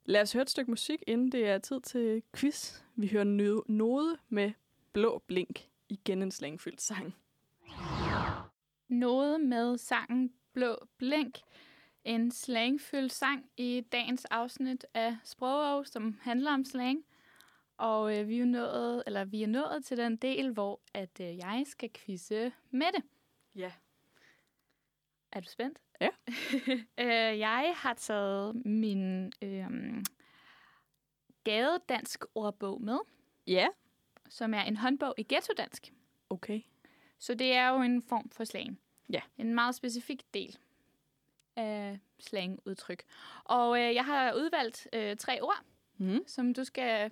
lad 0.04 0.22
os 0.22 0.32
høre 0.32 0.42
et 0.42 0.50
stykke 0.50 0.70
musik, 0.70 1.02
inden 1.06 1.32
det 1.32 1.48
er 1.48 1.58
tid 1.58 1.80
til 1.80 2.22
quiz. 2.37 2.80
Vi 2.96 3.08
hører 3.08 3.24
nø- 3.24 3.72
Node 3.72 4.16
med 4.28 4.52
Blå 4.92 5.22
Blink. 5.26 5.61
Igen 5.88 6.22
en 6.22 6.30
slangfyldt 6.30 6.82
sang. 6.82 7.14
Node 8.88 9.38
med 9.38 9.78
sangen 9.78 10.32
Blå 10.52 10.76
Blink. 10.96 11.38
En 12.04 12.30
slangfyldt 12.30 13.12
sang 13.12 13.44
i 13.56 13.85
dagens 13.92 14.24
afsnit 14.24 14.87
af 14.94 15.16
Sprogov, 15.24 15.85
som 15.85 16.18
handler 16.22 16.52
om 16.52 16.64
slang. 16.64 17.04
Og 17.82 18.18
øh, 18.18 18.28
vi, 18.28 18.40
er 18.40 18.44
nået, 18.44 19.02
eller 19.06 19.24
vi 19.24 19.42
er 19.42 19.46
nået 19.46 19.84
til 19.84 19.96
den 19.96 20.16
del, 20.16 20.50
hvor 20.52 20.80
at 20.94 21.20
øh, 21.20 21.36
jeg 21.36 21.62
skal 21.66 21.90
quizze 21.92 22.52
med 22.70 22.86
det. 22.96 23.04
Ja. 23.54 23.72
Er 25.32 25.40
du 25.40 25.46
spændt? 25.48 25.78
Ja. 26.00 26.08
øh, 27.32 27.38
jeg 27.38 27.72
har 27.76 27.94
taget 27.94 28.66
min 28.66 29.32
øh, 29.42 29.66
gadedansk 31.44 32.24
ordbog 32.34 32.82
med, 32.82 32.98
Ja. 33.46 33.66
som 34.28 34.54
er 34.54 34.62
en 34.62 34.76
håndbog 34.76 35.14
i 35.18 35.26
ghettodansk. 35.28 35.92
Okay. 36.30 36.60
Så 37.18 37.34
det 37.34 37.52
er 37.52 37.68
jo 37.68 37.82
en 37.82 38.02
form 38.02 38.30
for 38.30 38.44
slang. 38.44 38.80
Ja. 39.10 39.20
En 39.38 39.54
meget 39.54 39.74
specifik 39.74 40.22
del 40.34 40.58
af 41.56 41.98
slangudtryk. 42.18 43.02
Og 43.44 43.80
øh, 43.80 43.94
jeg 43.94 44.04
har 44.04 44.32
udvalgt 44.34 44.88
øh, 44.92 45.16
tre 45.16 45.42
ord, 45.42 45.62
Mm. 45.96 46.18
som 46.26 46.54
du 46.54 46.64
skal 46.64 47.10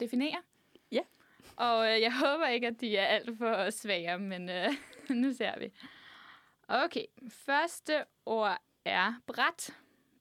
definere. 0.00 0.42
Ja. 0.92 1.02
Og 1.56 1.94
øh, 1.94 2.00
jeg 2.00 2.12
håber 2.24 2.46
ikke, 2.46 2.66
at 2.66 2.80
de 2.80 2.96
er 2.96 3.06
alt 3.06 3.38
for 3.38 3.70
svære, 3.70 4.18
men 4.18 4.48
øh, 4.48 4.68
nu 5.22 5.32
ser 5.32 5.58
vi. 5.58 5.72
Okay, 6.68 7.04
første 7.30 8.04
ord 8.26 8.58
er 8.84 9.14
bræt. 9.26 9.70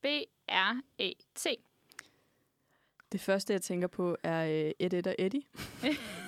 B-R-E-T. 0.01 1.45
Det 3.11 3.21
første, 3.21 3.53
jeg 3.53 3.61
tænker 3.61 3.87
på, 3.87 4.17
er 4.23 4.45
øh, 4.45 4.71
Ed, 4.79 4.93
Ed 4.93 5.07
og 5.07 5.15
Eddie. 5.19 5.41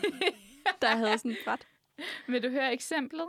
der 0.82 0.96
havde 0.96 1.18
sådan 1.18 1.32
et 1.32 1.38
bræt. 1.46 1.68
Vil 2.28 2.44
du 2.44 2.50
høre 2.50 2.74
eksemplet? 2.74 3.28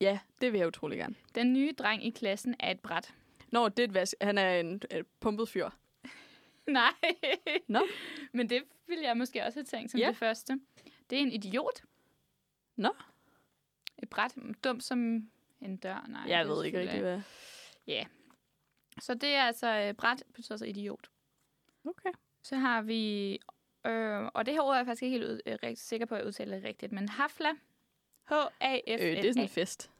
Ja, 0.00 0.18
det 0.40 0.52
vil 0.52 0.58
jeg 0.58 0.66
utrolig 0.66 0.98
gerne. 0.98 1.14
Den 1.34 1.52
nye 1.52 1.72
dreng 1.72 2.06
i 2.06 2.10
klassen 2.10 2.54
er 2.60 2.70
et 2.70 2.80
bræt. 2.80 3.14
Nå, 3.52 3.68
det 3.68 3.78
er 3.78 3.84
et 3.84 3.94
vask. 3.94 4.14
Han 4.20 4.38
er 4.38 4.60
en 4.60 4.82
øh, 4.94 5.04
pumpet 5.20 5.48
fyr. 5.48 5.70
Nej. 6.80 6.92
Nå. 7.68 7.86
Men 8.32 8.50
det 8.50 8.62
ville 8.86 9.04
jeg 9.04 9.16
måske 9.16 9.44
også 9.44 9.58
have 9.58 9.64
tænkt 9.64 9.90
som 9.90 10.00
Ja. 10.00 10.08
det 10.08 10.16
første. 10.16 10.60
Det 11.10 11.18
er 11.18 11.22
en 11.22 11.32
idiot. 11.32 11.82
Nå. 12.76 12.94
Et 14.02 14.08
bræt. 14.10 14.34
Dum 14.64 14.80
som 14.80 15.30
en 15.60 15.76
dør. 15.76 16.06
Nej, 16.08 16.22
Jeg 16.28 16.48
ved 16.48 16.64
ikke 16.64 16.80
rigtig, 16.80 17.00
hvad... 17.00 17.20
Så 19.00 19.14
det 19.14 19.28
er 19.34 19.42
altså, 19.42 19.68
øh, 19.88 19.94
bræt 19.94 20.22
betyder 20.34 20.56
så 20.58 20.64
idiot. 20.64 21.10
Okay. 21.84 22.10
Så 22.42 22.56
har 22.56 22.82
vi, 22.82 23.32
øh, 23.86 24.24
og 24.34 24.46
det 24.46 24.54
her 24.54 24.60
ord 24.60 24.72
er 24.72 24.76
jeg 24.76 24.86
faktisk 24.86 25.02
ikke 25.02 25.18
helt 25.18 25.30
ud, 25.30 25.40
øh, 25.46 25.52
rigtig 25.62 25.78
sikker 25.78 26.06
på, 26.06 26.14
at 26.14 26.18
jeg 26.18 26.26
udtaler 26.26 26.56
det 26.56 26.64
rigtigt, 26.64 26.92
men 26.92 27.08
hafla. 27.08 27.48
H-A-F-L-A. 28.28 28.94
Øh, 28.94 29.16
det 29.16 29.24
er 29.24 29.32
sådan 29.32 29.42
en 29.42 29.48
fest. 29.48 29.90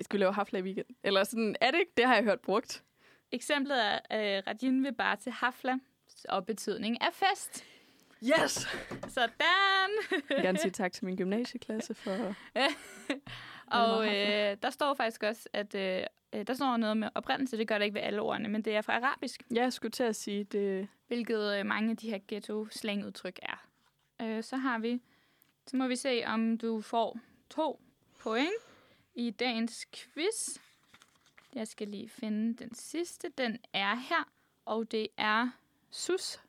Skal 0.00 0.18
vi 0.18 0.20
lave 0.22 0.32
hafla 0.32 0.58
i 0.58 0.62
weekend? 0.62 0.86
Eller 1.02 1.24
sådan, 1.24 1.56
er 1.60 1.70
det 1.70 1.78
ikke? 1.78 1.92
Det 1.96 2.04
har 2.06 2.14
jeg 2.14 2.24
hørt 2.24 2.40
brugt. 2.40 2.84
Eksemplet 3.32 3.84
er 3.84 3.98
øh, 4.38 4.42
Rajin 4.46 4.84
vil 4.84 4.94
bare 4.94 5.16
til 5.16 5.32
hafla, 5.32 5.78
og 6.28 6.46
betydning 6.46 6.98
er 7.00 7.10
fest. 7.12 7.64
Yes! 8.24 8.68
Sådan! 9.08 9.90
Jeg 10.10 10.22
vil 10.28 10.42
gerne 10.42 10.58
sige 10.58 10.70
tak 10.82 10.92
til 10.92 11.04
min 11.04 11.16
gymnasieklasse 11.16 11.94
for... 11.94 12.34
Og 13.66 14.06
øh, 14.06 14.56
der 14.62 14.70
står 14.70 14.94
faktisk 14.94 15.22
også, 15.22 15.48
at 15.52 15.74
øh, 15.74 16.02
øh, 16.32 16.46
der 16.46 16.54
står 16.54 16.76
noget 16.76 16.96
med 16.96 17.08
oprindelse, 17.14 17.56
det 17.56 17.68
gør 17.68 17.78
det 17.78 17.84
ikke 17.84 17.94
ved 17.94 18.02
alle 18.02 18.20
ordene, 18.20 18.48
men 18.48 18.62
det 18.62 18.76
er 18.76 18.80
fra 18.80 18.92
arabisk, 18.96 19.42
Ja, 19.54 19.62
jeg 19.62 19.72
skulle 19.72 19.92
til 19.92 20.02
at 20.02 20.16
sige, 20.16 20.44
det... 20.44 20.88
hvilket 21.06 21.58
øh, 21.58 21.66
mange 21.66 21.90
af 21.90 21.96
de 21.96 22.10
her 22.10 22.18
ghetto-slangudtryk 22.28 23.38
er. 23.42 23.66
Øh, 24.22 24.42
så 24.42 24.56
har 24.56 24.78
vi, 24.78 25.02
så 25.66 25.76
må 25.76 25.86
vi 25.86 25.96
se, 25.96 26.22
om 26.26 26.58
du 26.58 26.80
får 26.80 27.18
to 27.50 27.80
point 28.18 28.50
i 29.14 29.30
dagens 29.30 29.86
quiz. 29.94 30.58
Jeg 31.56 31.68
skal 31.68 31.88
lige 31.88 32.08
finde 32.08 32.64
den 32.64 32.74
sidste. 32.74 33.28
Den 33.38 33.58
er 33.72 33.94
her, 33.94 34.32
og 34.64 34.90
det 34.90 35.08
er 35.16 35.48
sus. 35.90 36.40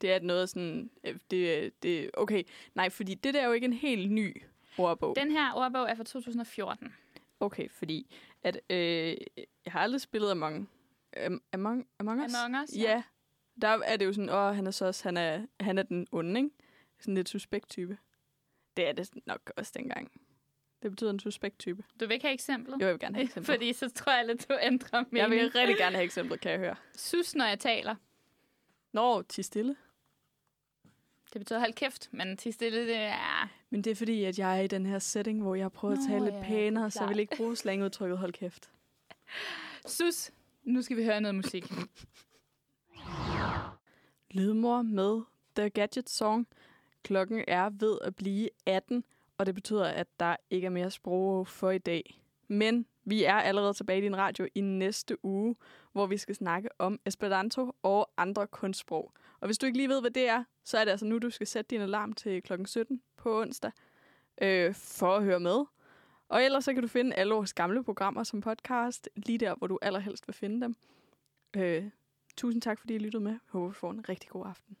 Det 0.00 0.12
er 0.12 0.20
noget 0.20 0.48
sådan... 0.50 0.90
øh, 1.04 1.18
Det, 1.30 1.72
det, 1.82 2.10
okay, 2.14 2.42
nej, 2.74 2.90
fordi 2.90 3.14
det 3.14 3.34
der 3.34 3.40
er 3.40 3.46
jo 3.46 3.52
ikke 3.52 3.64
en 3.64 3.72
helt 3.72 4.12
ny 4.12 4.42
ordbog. 4.78 5.16
Den 5.16 5.30
her 5.30 5.52
ordbog 5.54 5.90
er 5.90 5.94
fra 5.94 6.04
2014. 6.04 6.94
Okay, 7.40 7.68
fordi 7.70 8.14
at, 8.42 8.60
øh, 8.70 9.16
jeg 9.36 9.72
har 9.72 9.80
aldrig 9.80 10.00
spillet 10.00 10.30
Among, 10.30 10.70
um, 11.26 11.42
Among, 11.52 11.86
Among 11.98 12.24
Us. 12.24 12.34
Among 12.34 12.62
Us, 12.62 12.76
ja. 12.76 12.82
Ja. 12.82 13.02
Der 13.60 13.68
er 13.68 13.96
det 13.96 14.04
jo 14.04 14.12
sådan, 14.12 14.30
åh, 14.30 14.54
han 14.54 14.66
er 14.66 14.70
så 14.70 14.84
også, 14.86 15.04
han 15.04 15.16
er, 15.16 15.46
han 15.60 15.78
er 15.78 15.82
den 15.82 16.06
onde, 16.12 16.40
ikke? 16.40 16.50
Sådan 16.98 17.14
lidt 17.14 17.28
suspekt 17.28 17.68
type. 17.70 17.98
Det 18.76 18.88
er 18.88 18.92
det 18.92 19.10
nok 19.26 19.52
også 19.56 19.72
dengang. 19.76 20.12
Det 20.82 20.90
betyder 20.90 21.10
en 21.10 21.20
suspekt 21.20 21.58
type. 21.58 21.84
Du 22.00 22.06
vil 22.06 22.14
ikke 22.14 22.26
have 22.26 22.34
eksemplet? 22.34 22.80
Jo, 22.80 22.86
jeg 22.86 22.92
vil 22.92 23.00
gerne 23.00 23.14
have 23.14 23.24
eksempler. 23.24 23.54
Fordi 23.54 23.72
så 23.72 23.88
tror 23.88 24.12
jeg, 24.12 24.30
at 24.30 24.46
du 24.48 24.58
ændrer 24.62 25.04
mening. 25.10 25.18
jeg 25.18 25.30
vil 25.30 25.52
rigtig 25.52 25.76
gerne 25.76 25.96
have 25.96 26.04
eksempler, 26.04 26.36
kan 26.36 26.50
jeg 26.50 26.58
høre. 26.58 26.76
Sus, 26.94 27.34
når 27.34 27.44
jeg 27.44 27.58
taler. 27.58 27.94
Nå, 28.92 29.22
til 29.22 29.44
stille. 29.44 29.76
Det 31.32 31.40
betyder 31.40 31.58
hold 31.58 31.72
kæft, 31.72 32.08
men 32.12 32.36
til 32.36 32.52
stille, 32.52 32.86
det 32.86 32.96
er... 32.96 33.48
Men 33.70 33.82
det 33.82 33.90
er 33.90 33.94
fordi, 33.94 34.24
at 34.24 34.38
jeg 34.38 34.58
er 34.58 34.62
i 34.62 34.66
den 34.66 34.86
her 34.86 34.98
setting, 34.98 35.42
hvor 35.42 35.54
jeg 35.54 35.64
har 35.64 35.68
prøvet 35.68 35.98
Nå, 35.98 36.04
at 36.04 36.10
tale 36.10 36.24
lidt 36.24 36.34
ja, 36.34 36.40
er 36.40 36.44
pænere, 36.44 36.90
så 36.90 37.00
jeg 37.00 37.08
vil 37.08 37.18
ikke 37.18 37.36
bruge 37.36 37.56
slangudtrykket 37.56 38.18
hold 38.18 38.32
kæft. 38.32 38.70
Sus, 39.86 40.30
nu 40.62 40.82
skal 40.82 40.96
vi 40.96 41.04
høre 41.04 41.20
noget 41.20 41.34
musik. 41.34 41.72
Lydmor 44.30 44.82
med 44.82 45.20
The 45.56 45.70
Gadget 45.70 46.10
Song. 46.10 46.48
Klokken 47.02 47.44
er 47.48 47.70
ved 47.70 47.98
at 48.02 48.16
blive 48.16 48.48
18, 48.66 49.04
og 49.42 49.46
det 49.46 49.54
betyder, 49.54 49.84
at 49.84 50.06
der 50.20 50.36
ikke 50.50 50.66
er 50.66 50.70
mere 50.70 50.90
sprog 50.90 51.46
for 51.46 51.70
i 51.70 51.78
dag. 51.78 52.20
Men 52.48 52.86
vi 53.04 53.24
er 53.24 53.34
allerede 53.34 53.74
tilbage 53.74 53.98
i 53.98 54.02
din 54.02 54.16
radio 54.16 54.48
i 54.54 54.60
næste 54.60 55.24
uge, 55.24 55.56
hvor 55.92 56.06
vi 56.06 56.16
skal 56.16 56.34
snakke 56.34 56.68
om 56.78 57.00
Esperanto 57.06 57.72
og 57.82 58.10
andre 58.16 58.46
kunstsprog. 58.46 59.12
Og 59.40 59.46
hvis 59.46 59.58
du 59.58 59.66
ikke 59.66 59.78
lige 59.78 59.88
ved, 59.88 60.00
hvad 60.00 60.10
det 60.10 60.28
er, 60.28 60.44
så 60.64 60.78
er 60.78 60.84
det 60.84 60.90
altså 60.90 61.06
nu, 61.06 61.18
du 61.18 61.30
skal 61.30 61.46
sætte 61.46 61.68
din 61.68 61.80
alarm 61.80 62.12
til 62.12 62.42
klokken 62.42 62.66
17 62.66 63.02
på 63.16 63.40
onsdag 63.40 63.72
øh, 64.42 64.74
for 64.74 65.16
at 65.16 65.24
høre 65.24 65.40
med. 65.40 65.64
Og 66.28 66.44
ellers 66.44 66.64
så 66.64 66.74
kan 66.74 66.82
du 66.82 66.88
finde 66.88 67.14
alle 67.14 67.34
vores 67.34 67.54
gamle 67.54 67.84
programmer 67.84 68.22
som 68.22 68.40
podcast, 68.40 69.08
lige 69.16 69.38
der, 69.38 69.54
hvor 69.54 69.66
du 69.66 69.78
allerhelst 69.82 70.28
vil 70.28 70.34
finde 70.34 70.60
dem. 70.60 70.76
Øh, 71.56 71.84
tusind 72.36 72.62
tak, 72.62 72.78
fordi 72.78 72.94
I 72.94 72.98
lyttede 72.98 73.22
med. 73.22 73.32
Jeg 73.32 73.40
håber, 73.46 73.66
du 73.66 73.72
får 73.72 73.90
en 73.90 74.08
rigtig 74.08 74.30
god 74.30 74.46
aften. 74.46 74.76